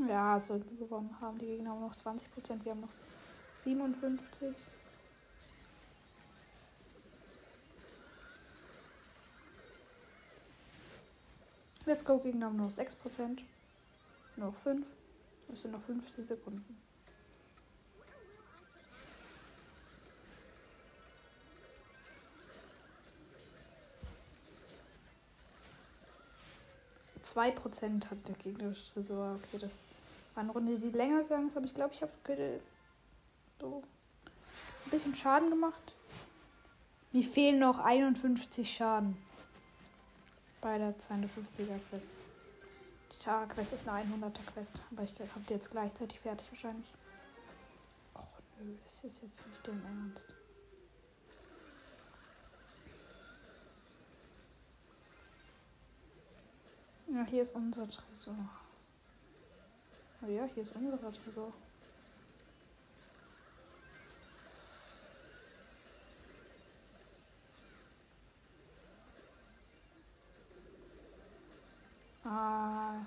Ja, 0.08 0.40
sollten 0.40 0.78
wir 0.78 0.86
gewonnen 0.86 1.16
haben. 1.20 1.38
Die 1.38 1.46
Gegner 1.46 1.70
haben 1.70 1.80
noch 1.80 1.94
20%, 1.94 2.64
wir 2.64 2.72
haben 2.72 2.80
noch 2.80 2.88
57. 3.64 4.54
Let's 11.84 12.04
go, 12.04 12.18
Gegner 12.18 12.46
haben 12.46 12.56
nur 12.56 12.70
6%. 12.70 13.42
Noch 14.36 14.54
5. 14.54 14.86
Das 15.48 15.62
sind 15.62 15.72
noch 15.72 15.82
15 15.82 16.26
Sekunden. 16.26 16.80
2% 27.34 28.10
hat 28.10 28.28
der 28.28 28.34
gegnerische 28.36 28.92
Tresor. 28.92 29.36
Okay, 29.36 29.58
das 29.58 29.70
war 30.34 30.42
eine 30.42 30.52
Runde, 30.52 30.78
die 30.78 30.90
länger 30.90 31.22
gegangen 31.22 31.48
ist, 31.48 31.56
aber 31.56 31.66
ich 31.66 31.74
glaube, 31.74 31.94
ich 31.94 32.02
habe 32.02 32.12
so 33.60 33.82
ein 34.84 34.90
bisschen 34.90 35.14
Schaden 35.14 35.50
gemacht. 35.50 35.94
Mir 37.12 37.24
fehlen 37.24 37.58
noch 37.58 37.78
51 37.78 38.70
Schaden. 38.70 39.16
Bei 40.60 40.78
der 40.78 40.96
250er 40.98 41.78
Quest. 41.90 42.08
Die 43.12 43.18
Tara-Quest 43.24 43.72
ist 43.72 43.88
eine 43.88 44.08
100er 44.08 44.52
Quest. 44.52 44.80
Aber 44.90 45.02
ich 45.02 45.10
habe 45.10 45.44
die 45.48 45.54
jetzt 45.54 45.70
gleichzeitig 45.70 46.20
fertig 46.20 46.46
wahrscheinlich. 46.50 46.86
Och 48.14 48.22
nö, 48.60 48.74
das 48.84 49.04
ist 49.10 49.22
jetzt 49.22 49.46
nicht 49.46 49.66
dein 49.66 49.82
Ernst. 49.84 50.41
Ja, 57.14 57.26
hier 57.26 57.42
ist 57.42 57.54
unser 57.54 57.86
Tresor. 57.86 58.34
Oh 60.22 60.30
ja, 60.30 60.48
hier 60.54 60.62
ist 60.62 60.74
unser 60.74 60.98
Tresor. 60.98 61.52
Ah. 72.24 73.04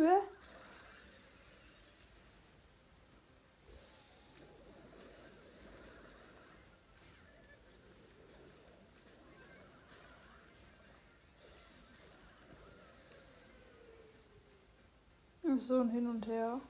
Hä? 0.00 0.20
So 15.56 15.80
ein 15.80 15.90
Hin 15.90 16.06
und 16.06 16.26
Her. 16.26 16.60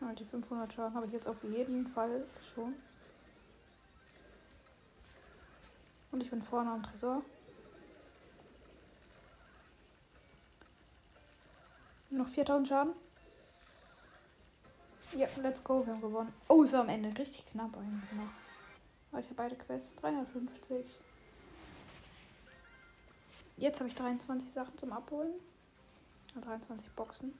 Ja, 0.00 0.12
die 0.14 0.24
500 0.24 0.72
Schaden 0.72 0.94
habe 0.94 1.06
ich 1.06 1.12
jetzt 1.12 1.28
auf 1.28 1.36
jeden 1.42 1.88
Fall 1.88 2.24
schon. 2.54 2.74
Und 6.10 6.22
ich 6.22 6.30
bin 6.30 6.42
vorne 6.42 6.70
am 6.70 6.82
Tresor. 6.82 7.22
Noch 12.12 12.28
4000 12.28 12.68
Schaden. 12.68 12.92
Ja, 15.16 15.26
let's 15.40 15.64
go, 15.64 15.84
wir 15.86 15.94
haben 15.94 16.02
gewonnen. 16.02 16.32
Oh, 16.46 16.62
so 16.66 16.76
am 16.76 16.90
Ende 16.90 17.08
richtig 17.18 17.46
knapp 17.46 17.74
eigentlich 17.74 18.12
noch. 18.12 19.18
Ich 19.18 19.26
habe 19.26 19.34
beide 19.34 19.56
Quests. 19.56 19.96
350. 19.96 20.84
Jetzt 23.56 23.80
habe 23.80 23.88
ich 23.88 23.94
23 23.94 24.52
Sachen 24.52 24.76
zum 24.76 24.92
Abholen. 24.92 25.32
23 26.38 26.90
Boxen. 26.92 27.38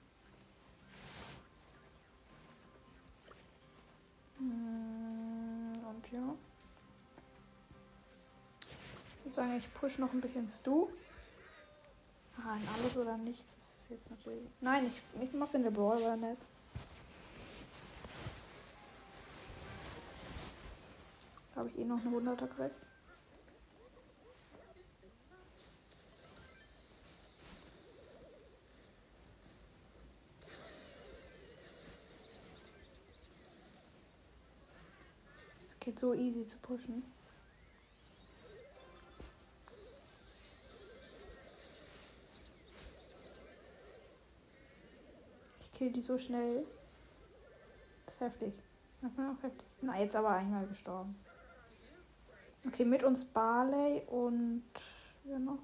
Hm, 4.39 5.85
und 5.87 6.13
ja. 6.13 6.35
Ich 9.19 9.25
würde 9.27 9.35
sagen, 9.35 9.57
ich 9.59 9.75
push 9.75 9.99
noch 9.99 10.13
ein 10.15 10.23
bisschen 10.23 10.49
Stu. 10.49 10.89
Ah, 12.39 12.57
in 12.57 12.69
alles 12.69 12.97
oder 12.97 13.19
nichts 13.19 13.62
jetzt 13.93 14.11
natürlich. 14.11 14.49
Nein, 14.61 14.87
ich, 14.87 15.23
ich 15.23 15.33
mach's 15.35 15.55
in 15.55 15.63
der 15.63 15.71
Brawler 15.71 16.17
Map. 16.17 16.39
Habe 21.55 21.69
ich 21.69 21.79
eh 21.79 21.85
noch 21.85 22.01
eine 22.05 22.17
100er 22.17 22.47
Quest. 22.47 22.79
Es 35.71 35.81
geht 35.81 36.01
so 36.01 36.15
easy 36.15 36.47
zu 36.47 36.59
pushen. 36.59 37.05
Die 45.93 46.03
so 46.03 46.19
schnell. 46.19 46.65
Das 48.07 48.15
ist 48.15 48.21
heftig. 48.21 48.53
Heftig. 49.03 49.53
Na, 49.81 49.99
jetzt 49.99 50.15
aber 50.15 50.31
einmal 50.31 50.67
gestorben. 50.67 51.15
Okay, 52.67 52.85
mit 52.85 53.03
uns 53.03 53.25
Barley 53.25 54.03
und 54.07 54.63
wer 55.25 55.39
noch? 55.39 55.59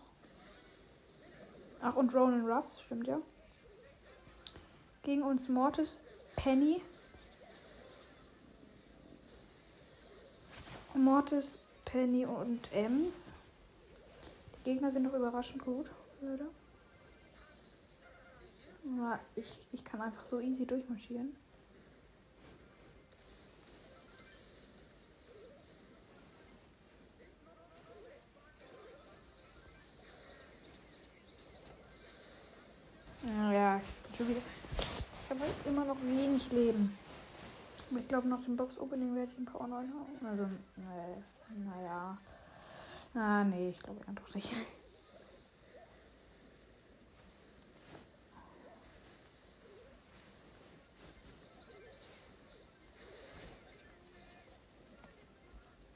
Ach, 1.80 1.94
und 1.94 2.12
Ronan 2.12 2.44
Ruffs, 2.44 2.80
stimmt 2.80 3.06
ja. 3.06 3.20
Gegen 5.04 5.22
uns 5.22 5.48
Mortis, 5.48 5.96
Penny. 6.34 6.82
Mortis, 10.94 11.62
Penny 11.84 12.26
und 12.26 12.72
Ems. 12.72 13.32
Die 14.56 14.70
Gegner 14.72 14.90
sind 14.90 15.04
doch 15.04 15.14
überraschend 15.14 15.64
gut, 15.64 15.86
Leute. 16.20 16.46
Ja, 18.96 19.20
ich, 19.36 19.58
ich 19.72 19.84
kann 19.84 20.00
einfach 20.00 20.24
so 20.24 20.40
easy 20.40 20.64
durchmarschieren. 20.64 21.36
Ja, 33.26 33.76
ich 33.76 33.82
bin 33.84 34.16
schon 34.16 34.28
wieder. 34.28 34.40
Ich 34.78 35.30
habe 35.30 35.40
immer 35.66 35.84
noch 35.84 36.00
wenig 36.02 36.50
Leben. 36.50 36.96
Ich 37.90 38.08
glaube, 38.08 38.28
nach 38.28 38.42
dem 38.44 38.56
Box-Opening 38.56 39.14
werde 39.14 39.30
ich 39.32 39.38
ein 39.38 39.44
paar 39.44 39.62
online 39.62 39.88
haben. 39.88 40.26
Also, 40.26 40.48
naja. 41.46 42.18
Ah, 43.14 43.44
nee, 43.44 43.70
ich 43.70 43.78
glaube 43.80 44.00
einfach 44.06 44.34
nicht. 44.34 44.48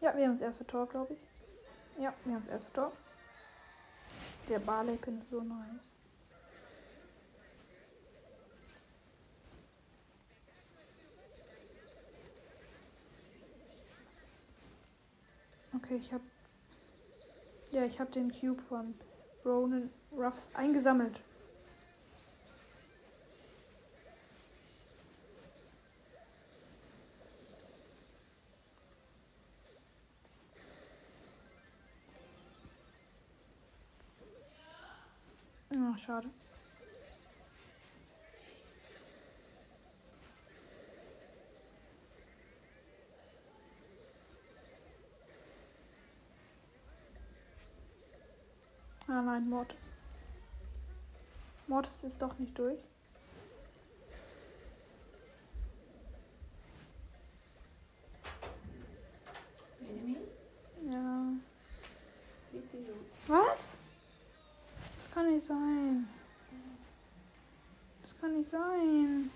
Ja, 0.03 0.17
wir 0.17 0.25
haben 0.25 0.33
das 0.33 0.41
erste 0.43 0.67
Tor, 0.67 0.88
glaube 0.88 1.15
ich. 1.15 2.03
Ja, 2.03 2.12
wir 2.25 2.35
haben 2.35 2.43
das 2.43 2.53
erste 2.53 2.73
Tor. 2.73 2.91
Der 4.49 4.59
Barley-Pin 4.59 5.21
ist 5.21 5.31
so 5.31 5.41
nice. 5.41 5.93
Okay, 15.73 15.97
ich 15.97 16.12
habe. 16.12 16.25
Ja, 17.71 17.85
ich 17.85 18.01
habe 18.01 18.11
den 18.11 18.33
Cube 18.33 18.61
von 18.61 18.95
Ronan 19.45 19.88
Ruffs 20.11 20.49
eingesammelt. 20.55 21.21
Ah, 35.92 35.98
schade. 35.98 36.28
Ah 49.09 49.20
nein, 49.20 49.48
Mord. 49.48 49.74
Mortis 51.66 52.05
ist 52.05 52.22
doch 52.22 52.38
nicht 52.38 52.57
durch. 52.59 52.78
Benjamin, 59.81 60.16
Ja. 60.90 61.33
sieht 62.50 62.72
die 62.72 62.87
aus. 62.90 63.28
Was? 63.28 63.76
Das 64.96 65.11
kann 65.12 65.32
nicht 65.42 65.46
sein. 65.46 66.09
Das 68.02 68.20
kann 68.20 68.38
nicht 68.38 68.50
sein. 68.50 69.31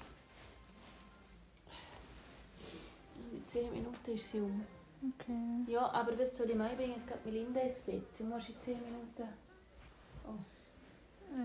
In 3.33 3.49
10 3.49 3.73
Minuten 3.73 4.11
ist 4.15 4.31
sie 4.31 4.41
um. 4.41 4.65
Okay. 5.03 5.73
Ja, 5.73 5.91
aber 5.91 6.19
was 6.19 6.37
soll 6.37 6.51
ich 6.51 6.59
beibringen? 6.59 6.97
Es 7.01 7.07
geht 7.07 7.25
Melinda 7.25 7.61
ins 7.61 7.83
Bett. 7.83 8.05
Du 8.19 8.25
musst 8.25 8.49
in 8.49 8.61
10 8.63 8.83
Minuten. 8.83 9.29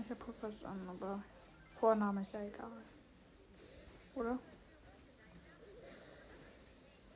Ich 0.04 0.10
habe 0.10 0.34
was 0.40 0.64
an, 0.64 0.88
aber 0.88 1.22
Vorname 1.78 2.22
ist 2.22 2.32
ja 2.32 2.40
egal. 2.40 2.70
Oder? 4.14 4.38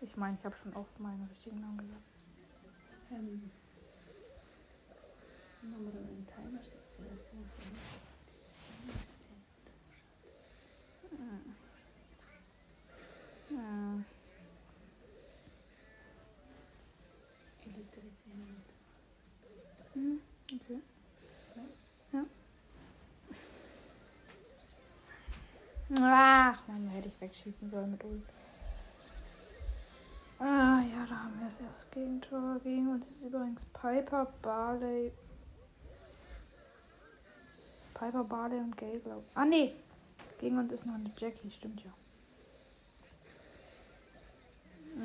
Ich 0.00 0.16
meine, 0.16 0.36
ich 0.38 0.44
habe 0.44 0.56
schon 0.56 0.74
oft 0.74 0.98
meinen 1.00 1.26
richtigen 1.28 1.60
Namen 1.60 1.78
gesagt. 1.78 2.02
Ähm. 3.12 3.50
Dann 5.62 5.74
einen 5.74 6.26
Timer 6.26 6.62
setzen 7.04 7.38
lassen. 7.40 7.76
Ja. 13.50 14.04
Ich 17.64 17.76
lüte 17.76 18.00
in 18.00 18.16
10 18.16 18.32
Minuten. 19.94 20.22
Okay. 20.52 20.80
Ja. 22.12 22.22
Ach, 26.02 26.68
Mann, 26.68 26.88
hätte 26.88 27.08
ich 27.08 27.20
wegschießen 27.20 27.68
sollen 27.68 27.92
mit 27.92 28.04
Ult. 28.04 28.22
Ah, 30.38 30.82
ja, 30.82 31.06
da 31.08 31.16
haben 31.22 31.40
wir 31.40 31.48
das 31.48 31.60
erste 31.60 31.86
Gegentor. 31.92 32.60
Gegen 32.62 32.88
uns 32.88 33.10
ist 33.10 33.22
übrigens 33.22 33.64
Piper, 33.66 34.26
Barley. 34.42 35.12
Piper, 38.06 38.24
Barley 38.24 38.58
und 38.58 38.76
Gay, 38.76 39.00
glaub 39.00 39.24
ich. 39.26 39.36
Ah, 39.36 39.44
nee. 39.44 39.74
Gegen 40.38 40.58
uns 40.58 40.72
ist 40.72 40.86
noch 40.86 40.94
eine 40.94 41.10
Jackie, 41.16 41.50
stimmt 41.50 41.82
ja. 41.82 41.90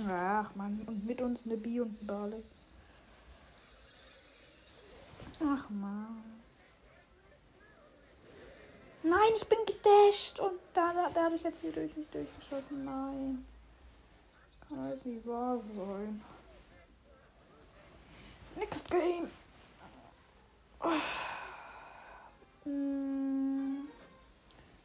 Ach, 0.07 0.53
Mann. 0.55 0.81
Und 0.85 1.05
mit 1.05 1.19
uns 1.21 1.45
eine 1.45 1.57
Bee 1.57 1.79
und 1.79 1.99
ein 2.01 2.05
Barley. 2.05 2.43
Ach, 5.39 5.69
Mann. 5.69 6.23
Nein, 9.03 9.31
ich 9.35 9.47
bin 9.47 9.59
gedasht 9.65 10.39
und 10.39 10.59
da, 10.75 10.93
da, 10.93 11.09
dadurch 11.11 11.41
jetzt 11.41 11.61
hier 11.61 11.71
durch 11.71 11.95
mich 11.97 12.07
durchgeschossen. 12.09 12.85
Nein. 12.85 13.45
Kann 14.69 14.79
halt 14.79 15.03
nicht 15.05 15.25
wahr 15.25 15.59
sein. 15.59 16.21
Next 18.55 18.87
game. 18.91 19.27
Mm. 22.65 23.87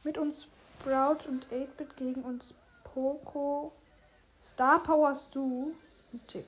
Mit 0.05 0.19
uns 0.19 0.49
Sprout 0.87 1.29
und 1.29 1.47
8-Bit 1.47 1.97
gegen 1.97 2.23
uns 2.23 2.55
Poco. 2.85 3.73
Star 4.45 4.81
Powers 4.81 5.29
du 5.31 5.75
und 6.13 6.29
Tick. 6.29 6.47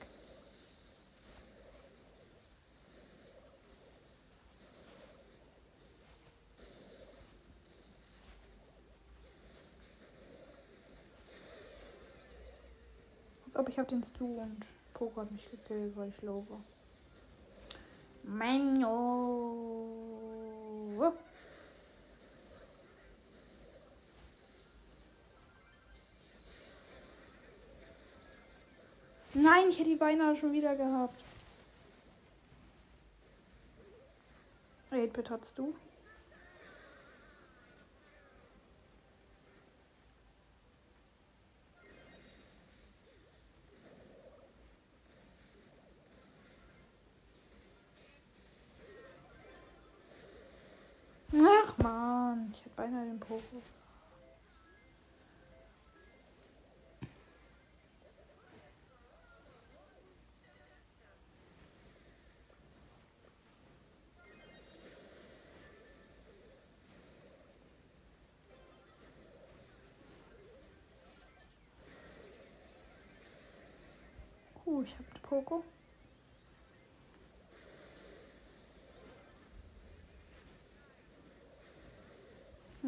Als 13.47 13.55
ob 13.57 13.67
ich 13.67 13.77
hab 13.77 13.89
den 13.89 14.01
Stu 14.03 14.39
und 14.39 14.65
Poco 14.93 15.19
hat 15.19 15.31
mich 15.31 15.51
gekillt, 15.51 15.97
weil 15.97 16.07
ich 16.07 16.21
low 16.21 16.45
war. 16.47 16.61
Menno. 20.99 21.13
Nein, 29.35 29.69
ich 29.69 29.77
hätte 29.77 29.89
die 29.89 29.95
beinahe 29.95 30.35
schon 30.35 30.51
wieder 30.51 30.75
gehabt. 30.75 31.23
8-Bit 34.91 35.29
hattest 35.29 35.57
du? 35.57 35.73
Ach 51.31 51.77
man, 51.77 52.53
ich 52.53 52.61
hätte 52.63 52.75
beinahe 53.39 53.51
den 53.51 53.61
Poco. 53.61 53.63
Uh, 74.65 74.83
ich 74.83 74.95
hab 74.97 75.21
Poco. 75.23 75.63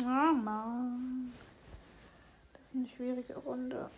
Ah, 0.06 0.34
Mann. 0.52 1.32
Das 2.54 2.62
ist 2.64 2.76
eine 2.76 2.88
schwierige 2.88 3.38
Runde. 3.38 3.90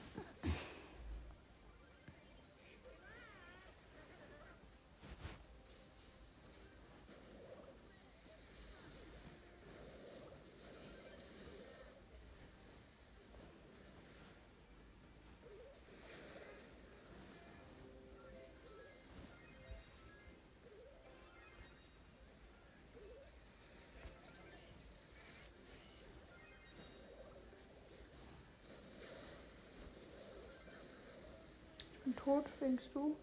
Tot, 32.23 32.45
denkst 32.61 32.89
du? 32.93 33.15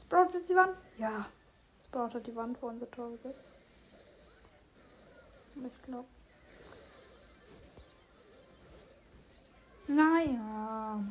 Sprout 0.00 0.30
sitzt 0.30 0.48
die 0.48 0.54
Wand? 0.54 0.76
Ja. 0.98 1.26
Sprout 1.84 2.14
hat 2.14 2.26
die 2.26 2.34
Wand 2.36 2.58
vor 2.58 2.70
unser 2.70 2.90
Tor 2.90 3.10
gesetzt. 3.12 3.44
Ich 5.56 5.82
glaube. 5.82 6.08
Naja. 9.88 11.02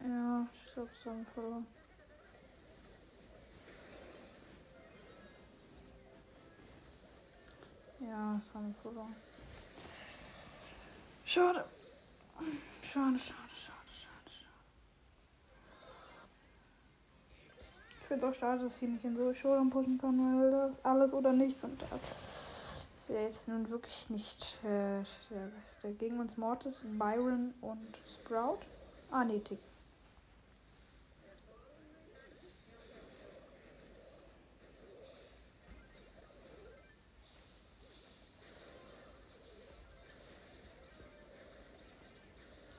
Ja, 0.00 0.46
ich 0.52 0.72
glaube, 0.72 0.90
es 0.92 1.06
haben 1.06 1.26
verloren. 1.32 1.66
Ja, 8.00 8.40
das 8.44 8.54
haben 8.54 8.74
verloren. 8.82 9.14
Schade. 11.24 11.64
Schade, 12.82 13.18
schade, 13.18 13.54
schade, 13.54 13.88
schade, 13.88 14.30
schade. 14.30 14.50
Ich 18.04 18.08
finde 18.08 18.26
es 18.26 18.32
auch 18.32 18.38
schade, 18.38 18.62
dass 18.62 18.82
ich 18.82 18.82
nicht 18.86 19.02
in 19.02 19.16
so 19.16 19.32
Showdown 19.32 19.70
pushen 19.70 19.96
kann, 19.96 20.18
weil 20.38 20.50
das 20.50 20.84
alles 20.84 21.14
oder 21.14 21.32
nichts 21.32 21.64
und 21.64 21.80
das 21.80 22.00
ist 22.98 23.08
ja 23.08 23.22
jetzt 23.22 23.48
nun 23.48 23.70
wirklich 23.70 24.10
nicht 24.10 24.58
äh, 24.62 25.02
der 25.30 25.48
Beste. 25.48 25.90
Gegen 25.98 26.20
uns 26.20 26.36
Mortis, 26.36 26.84
Byron 26.98 27.54
und 27.62 27.96
Sprout. 28.06 28.58
Ah, 29.10 29.24
nee, 29.24 29.38
Tick. 29.38 29.58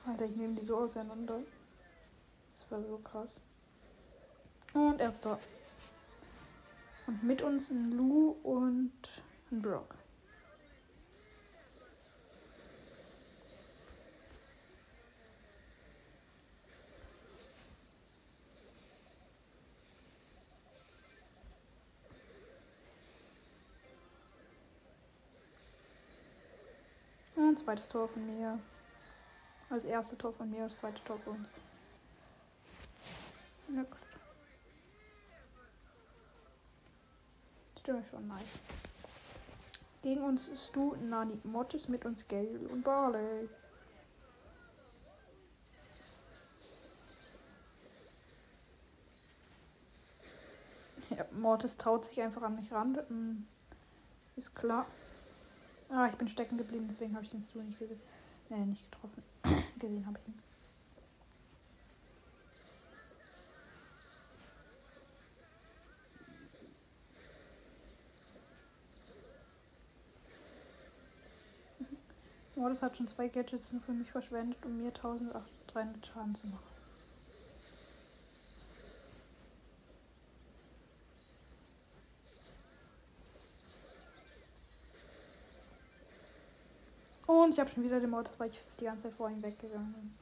Alter, 0.06 0.24
ich 0.26 0.36
nehme 0.36 0.54
die 0.54 0.64
so 0.64 0.76
auseinander. 0.76 1.40
Das 2.60 2.70
war 2.70 2.80
so 2.88 2.98
krass. 2.98 3.40
Und 4.76 5.00
erster. 5.00 5.38
Und 7.06 7.22
mit 7.24 7.40
uns 7.40 7.70
ein 7.70 7.92
Lou 7.92 8.36
und 8.42 8.92
ein 9.50 9.62
Brock. 9.62 9.94
Und 27.34 27.58
zweites 27.58 27.88
Tor 27.88 28.08
von 28.08 28.26
mir. 28.26 28.58
Als 29.70 29.84
erste 29.84 30.18
Tor 30.18 30.34
von 30.34 30.50
mir, 30.50 30.64
das 30.64 30.76
zweite 30.76 31.02
Tor 31.04 31.18
von 31.20 31.32
uns. 31.36 31.48
Gut. 37.86 37.94
Stimmt 37.94 38.06
schon 38.10 38.28
nice. 38.28 38.58
Gegen 40.02 40.22
uns 40.22 40.48
du, 40.72 40.94
Nani, 40.96 41.38
Mortis, 41.44 41.88
mit 41.88 42.04
uns 42.04 42.26
Gale 42.28 42.58
und 42.70 42.84
Barley. 42.84 43.48
Ja, 51.10 51.24
Mortis 51.32 51.76
traut 51.76 52.04
sich 52.06 52.20
einfach 52.20 52.42
an 52.42 52.56
mich 52.56 52.70
ran. 52.72 52.98
Hm, 53.08 53.46
Ist 54.36 54.54
klar. 54.54 54.86
Ah, 55.88 56.08
ich 56.10 56.16
bin 56.16 56.28
stecken 56.28 56.58
geblieben, 56.58 56.86
deswegen 56.88 57.14
habe 57.14 57.24
ich 57.24 57.30
den 57.30 57.42
Stu 57.42 57.60
nicht 57.60 57.78
gesehen. 57.78 58.00
Nee, 58.48 58.58
nicht 58.58 58.90
getroffen. 58.90 59.22
gesehen 59.80 60.06
habe 60.06 60.18
ich 60.20 60.28
ihn. 60.28 60.42
Mordes 72.66 72.82
hat 72.82 72.96
schon 72.96 73.06
zwei 73.06 73.28
Gadgets 73.28 73.70
nur 73.70 73.80
für 73.80 73.92
mich 73.92 74.10
verschwendet, 74.10 74.58
um 74.64 74.76
mir 74.76 74.88
1300 74.88 76.04
Schaden 76.04 76.34
zu 76.34 76.48
machen. 76.48 76.64
Und 87.28 87.52
ich 87.52 87.60
habe 87.60 87.70
schon 87.70 87.84
wieder 87.84 88.00
den 88.00 88.10
Mordes, 88.10 88.32
weil 88.38 88.50
ich 88.50 88.58
die 88.80 88.84
ganze 88.86 89.04
Zeit 89.04 89.12
vor 89.12 89.30
ihm 89.30 89.44
weggegangen 89.44 89.92
bin. 89.92 90.12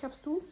Ich 0.00 0.04
hab's 0.04 0.22
du. 0.22 0.42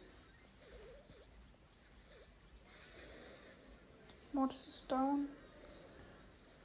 Mortis 4.31 4.67
ist 4.67 4.91
down. 4.91 5.27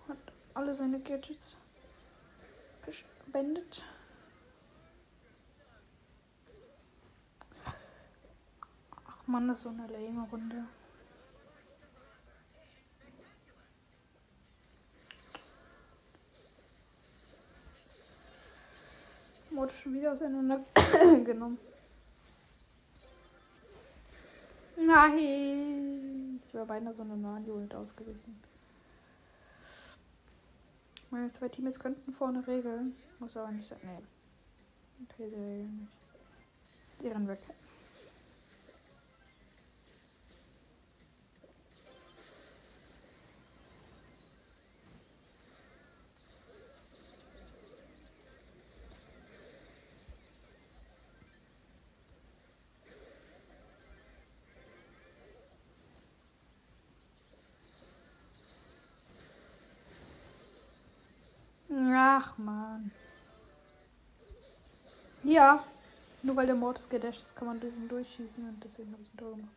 Hat 0.07 0.19
alle 0.53 0.77
seine 0.77 1.01
Gadgets 1.25 1.57
gespendet. 2.85 3.83
Ach 9.07 9.27
man, 9.27 9.49
das 9.49 9.59
ist 9.59 9.63
so 9.65 9.71
eine 9.71 9.87
lame 9.87 10.29
Runde. 10.31 10.65
Mortis 19.51 19.79
schon 19.81 19.95
wieder 19.95 20.13
auseinander 20.13 20.65
genommen. 21.25 21.59
Nein! 24.77 26.41
Ich 26.47 26.55
war 26.55 26.67
beinahe 26.67 26.93
so 26.95 27.03
eine 27.03 27.17
Nani-Ult 27.17 27.75
ausgewichen. 27.75 28.43
Meine 31.15 31.31
zwei 31.31 31.49
Teammates 31.49 31.79
könnten 31.79 32.13
vorne 32.13 32.45
regeln. 32.45 32.97
Muss 33.21 33.37
aber 33.37 33.53
nicht 33.53 33.69
sein. 33.69 33.79
Nee. 33.85 34.03
Okay, 35.05 35.31
sie 35.31 35.37
regeln 35.37 35.79
nicht. 35.79 35.93
Sie 36.99 37.07
rennen 37.07 37.29
weg. 37.29 37.39
Ach 62.17 62.39
man. 62.39 62.93
Ja. 65.25 65.65
Nur 66.23 66.37
weil 66.37 66.47
der 66.47 66.55
Mortis 66.55 66.89
gedasht 66.89 67.21
ist, 67.25 67.35
kann 67.35 67.49
man 67.49 67.59
durch 67.59 67.75
ihn 67.75 67.89
durchschießen 67.89 68.49
und 68.49 68.63
deswegen 68.63 68.93
habe 68.93 69.03
ich 69.03 69.13
ein 69.13 69.17
Tor 69.17 69.31
gemacht. 69.33 69.51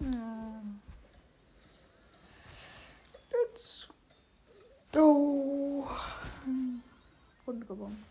Ja. 0.00 0.62
Let's 3.30 3.88
go. 4.92 5.88
Runde 7.46 7.66
gewonnen. 7.66 8.04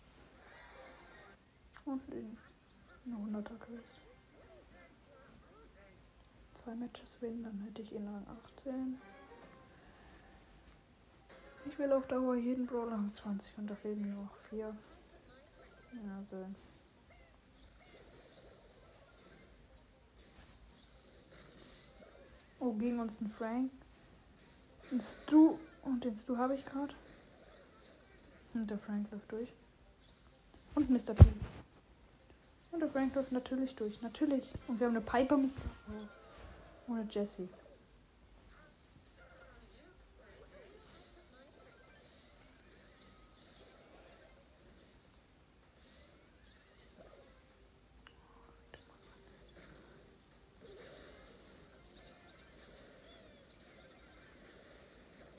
Und 1.84 2.14
den 2.14 2.38
eine 3.06 3.40
100er 3.40 3.58
Quest. 3.60 4.00
Zwei 6.64 6.76
Matches 6.90 7.20
gewinnen, 7.20 7.44
dann 7.44 7.62
hätte 7.62 7.82
ich 7.82 7.92
ihn 7.94 8.08
Rang 8.08 8.26
18. 8.58 9.00
Ich 11.66 11.78
will 11.78 11.92
auf 11.92 12.08
Dauer 12.08 12.36
jeden 12.36 12.66
Brawler 12.66 12.94
Rang 12.94 13.14
20 13.14 13.58
und 13.58 13.68
da 13.68 13.76
fehlen 13.76 14.02
mir 14.02 14.16
noch 14.16 14.36
vier. 14.50 14.76
Ja, 15.94 16.24
so. 16.26 16.46
Oh, 22.60 22.74
gegen 22.74 23.00
uns 23.00 23.22
ein 23.22 23.30
Frank. 23.30 23.72
Ein 24.92 25.02
Stu. 25.02 25.58
Und 25.84 26.04
den 26.04 26.18
Stu 26.18 26.38
habe 26.38 26.56
ich 26.56 26.66
gerade. 26.66 26.94
Und 28.54 28.70
der 28.70 28.80
Frank 28.80 29.10
läuft 29.12 29.32
durch. 29.32 29.50
Und 30.76 30.90
Mr. 30.90 31.14
P. 31.14 31.26
Und 32.72 32.80
der 32.80 32.90
Frank 32.90 33.16
läuft 33.16 33.32
natürlich 33.32 33.76
durch. 33.76 34.02
Natürlich. 34.02 34.44
Und 34.68 34.80
wir 34.80 34.88
haben 34.88 34.96
eine 34.96 35.06
Piper 35.06 35.38
mit 35.38 35.54
Star. 35.54 35.70
Ohne 36.90 37.08
Jesse. 37.08 37.48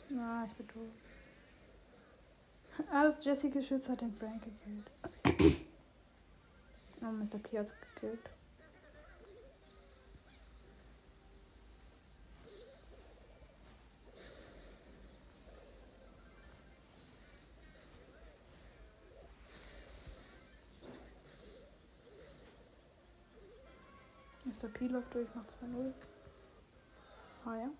Na, 0.09 0.45
ich 0.45 0.53
bin 0.53 0.69
tot. 0.69 0.83
Also 2.93 3.17
Jesse 3.23 3.51
geschützt 3.51 3.89
hat 3.89 4.01
den 4.01 4.15
Frank 4.15 4.43
gekillt. 4.45 5.61
Oh, 7.03 7.11
Mr. 7.11 7.39
P 7.39 7.59
hat's 7.59 7.73
gekillt. 7.95 8.29
P 24.81 24.87
läuft 24.87 25.13
durch, 25.13 25.29
macht 25.35 25.51
2-0. 25.63 25.93
Ah 27.45 27.55
ja. 27.55 27.71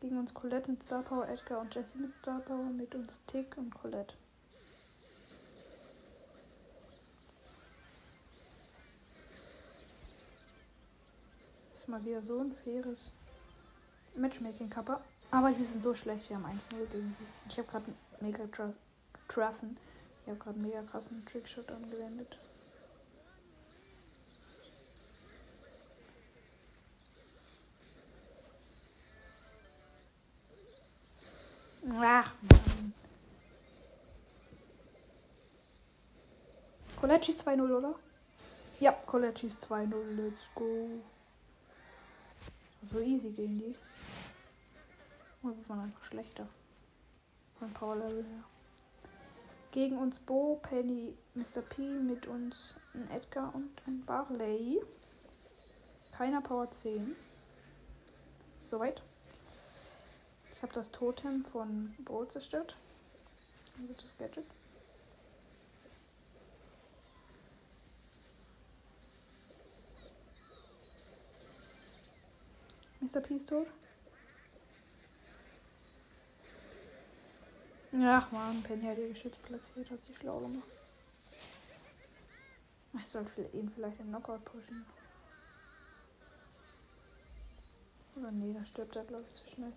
Gegen 0.00 0.18
uns 0.18 0.34
Colette 0.34 0.72
mit 0.72 0.84
Star 0.84 1.02
Power, 1.02 1.28
Edgar 1.28 1.60
und 1.60 1.72
Jesse 1.72 1.96
mit 1.96 2.12
Star 2.16 2.40
Power, 2.40 2.64
mit 2.64 2.92
uns 2.96 3.20
Tick 3.28 3.56
und 3.56 3.72
Colette. 3.72 4.14
Ist 11.76 11.88
mal 11.88 12.04
wieder 12.04 12.20
so 12.20 12.40
ein 12.40 12.52
faires 12.64 13.12
Matchmaking-Kappa. 14.16 15.00
Aber 15.30 15.52
sie 15.52 15.64
sind 15.64 15.84
so 15.84 15.94
schlecht, 15.94 16.28
wir 16.30 16.36
haben 16.36 16.46
1-0 16.46 16.86
gegen 16.90 17.16
sie. 17.16 17.26
Ich 17.48 17.58
habe 17.58 17.68
gerade 17.68 17.94
mega 18.20 18.44
Trussen. 19.28 19.76
Ich 20.24 20.30
habe 20.30 20.38
gerade 20.38 20.58
mega 20.58 20.82
krassen 20.82 21.24
Trickshot 21.26 21.70
angewendet. 21.70 22.36
Ach, 32.00 32.32
Mann. 32.42 32.94
Ist 36.90 37.02
2-0, 37.46 37.76
oder? 37.76 37.94
Ja, 38.80 38.90
ist 38.90 39.64
2-0. 39.64 39.94
Let's 40.16 40.48
go. 40.54 41.00
So 42.90 43.00
easy 43.00 43.30
gehen 43.30 43.58
die. 43.58 43.74
Oder 45.42 45.56
wird 45.56 45.68
man 45.68 45.80
einfach 45.80 46.04
schlechter. 46.04 46.46
Von 47.58 47.72
Power 47.72 47.96
Level 47.96 48.24
her. 48.24 48.57
Gegen 49.70 49.98
uns 49.98 50.18
Bo, 50.20 50.58
Penny, 50.62 51.14
Mr. 51.34 51.60
P, 51.60 51.82
mit 51.82 52.26
uns 52.26 52.76
ein 52.94 53.08
Edgar 53.10 53.54
und 53.54 53.70
ein 53.86 54.04
Barley. 54.04 54.80
Keiner 56.16 56.40
Power 56.40 56.68
10. 56.72 57.14
Soweit. 58.70 59.02
Ich 60.56 60.62
habe 60.62 60.72
das 60.72 60.90
Totem 60.90 61.44
von 61.44 61.94
Bo 62.04 62.24
zerstört. 62.24 62.76
Also 63.80 63.92
das 63.92 64.18
Gadget. 64.18 64.46
Mr. 73.00 73.20
P 73.20 73.34
ist 73.34 73.48
tot. 73.48 73.68
Ach 78.00 78.30
man, 78.30 78.62
Penny 78.62 78.84
hat 78.84 78.98
ihr 78.98 79.08
Geschütz 79.08 79.34
platziert, 79.38 79.90
hat 79.90 80.04
sich 80.06 80.16
schlau 80.18 80.38
gemacht. 80.38 80.68
Ich 82.94 83.06
soll 83.12 83.26
ihn 83.52 83.70
vielleicht 83.74 83.98
in 83.98 84.08
Knockout 84.08 84.44
pushen. 84.44 84.86
Oder 88.14 88.30
nee, 88.30 88.52
da 88.52 88.64
stirbt 88.66 88.94
er 88.94 89.04
glaube 89.04 89.24
ich 89.24 89.42
zu 89.42 89.54
schnell. 89.54 89.72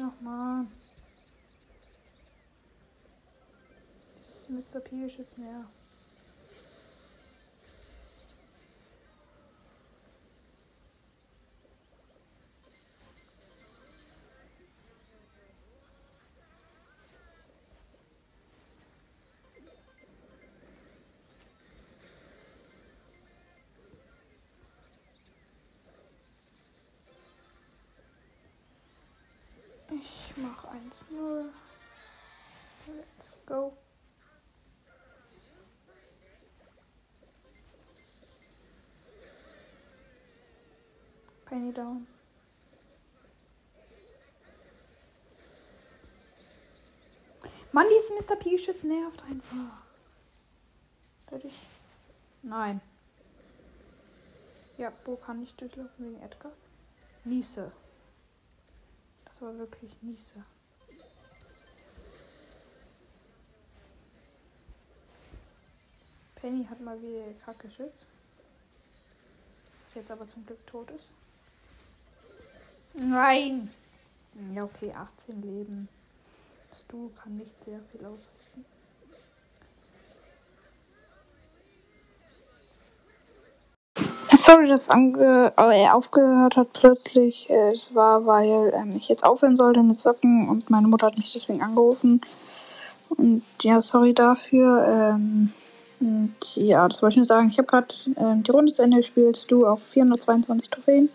Ach 0.00 0.20
man. 0.20 0.70
Das 4.18 4.36
ist 4.36 4.50
Mr. 4.50 4.80
P 4.80 5.08
Geschütz 5.08 5.36
go. 33.52 33.76
Penny 41.44 41.72
down. 41.72 42.06
Mann, 47.72 47.86
dieses 47.88 48.28
Mr. 48.28 48.36
P-Schütz 48.36 48.82
nervt 48.84 49.22
einfach. 49.22 49.82
Dadurch. 51.30 51.54
Nein. 52.42 52.80
Ja, 54.78 54.90
Bo 55.04 55.16
kann 55.16 55.40
nicht 55.40 55.60
durchlaufen 55.60 56.06
wegen 56.06 56.22
Edgar. 56.22 56.52
Niese 57.24 57.72
war 59.42 59.58
wirklich 59.58 59.90
miese. 60.02 60.44
Penny 66.42 66.66
hat 66.68 66.80
mal 66.80 67.00
wieder 67.00 67.22
Kack 67.46 67.60
geschützt. 67.60 68.04
Was 69.86 69.94
jetzt 69.94 70.10
aber 70.10 70.26
zum 70.28 70.44
Glück 70.44 70.66
tot 70.66 70.90
ist. 70.90 71.12
Nein! 72.94 73.70
Ja, 74.52 74.64
okay, 74.64 74.92
18 74.92 75.40
Leben. 75.40 75.88
Das 76.70 76.80
Du 76.88 77.10
kann 77.22 77.36
nicht 77.36 77.52
sehr 77.64 77.78
viel 77.92 78.04
ausrichten. 78.04 78.64
Sorry, 84.38 84.66
dass 84.66 84.88
äh, 84.88 85.88
aufgehört 85.90 86.56
hat 86.56 86.72
plötzlich. 86.72 87.48
Äh, 87.50 87.70
es 87.70 87.94
war, 87.94 88.26
weil 88.26 88.74
ähm, 88.74 88.96
ich 88.96 89.08
jetzt 89.08 89.22
aufhören 89.22 89.56
sollte 89.56 89.84
mit 89.84 90.00
Socken 90.00 90.48
und 90.48 90.70
meine 90.70 90.88
Mutter 90.88 91.06
hat 91.06 91.18
mich 91.18 91.32
deswegen 91.32 91.62
angerufen. 91.62 92.20
Und 93.10 93.44
ja, 93.62 93.80
sorry 93.80 94.12
dafür. 94.12 94.88
Ähm, 94.88 95.52
und 96.02 96.34
ja, 96.56 96.88
das 96.88 97.00
wollte 97.00 97.14
ich 97.14 97.18
nur 97.18 97.26
sagen. 97.26 97.48
Ich 97.48 97.58
habe 97.58 97.68
gerade 97.68 97.94
ähm, 98.16 98.42
die 98.42 98.50
Runde 98.50 98.74
zu 98.74 98.82
Ende 98.82 98.96
gespielt. 98.96 99.44
Du 99.46 99.66
auf 99.66 99.80
422 99.84 100.68
Trophäen. 100.68 101.08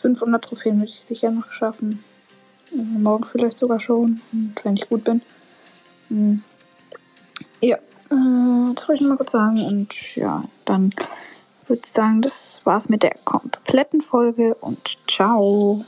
500 0.00 0.42
Trophäen 0.42 0.80
würde 0.80 0.90
ich 0.90 1.04
sicher 1.04 1.30
noch 1.30 1.52
schaffen. 1.52 2.02
Also 2.72 2.82
morgen 2.82 3.24
vielleicht 3.24 3.58
sogar 3.58 3.78
schon. 3.78 4.20
Wenn 4.64 4.74
ich 4.74 4.88
gut 4.88 5.04
bin. 5.04 5.22
Mhm. 6.08 6.42
Ja, 7.60 7.76
äh, 7.76 8.74
das 8.74 8.88
wollte 8.88 8.94
ich 8.94 9.00
nur 9.02 9.10
mal 9.10 9.16
kurz 9.18 9.30
sagen. 9.30 9.64
Und 9.66 10.16
ja, 10.16 10.42
dann 10.64 10.92
würde 11.68 11.82
sagen, 11.86 12.22
das 12.22 12.60
war's 12.64 12.88
mit 12.88 13.04
der 13.04 13.14
kompletten 13.24 14.00
Folge 14.00 14.56
und 14.56 14.98
ciao. 15.08 15.84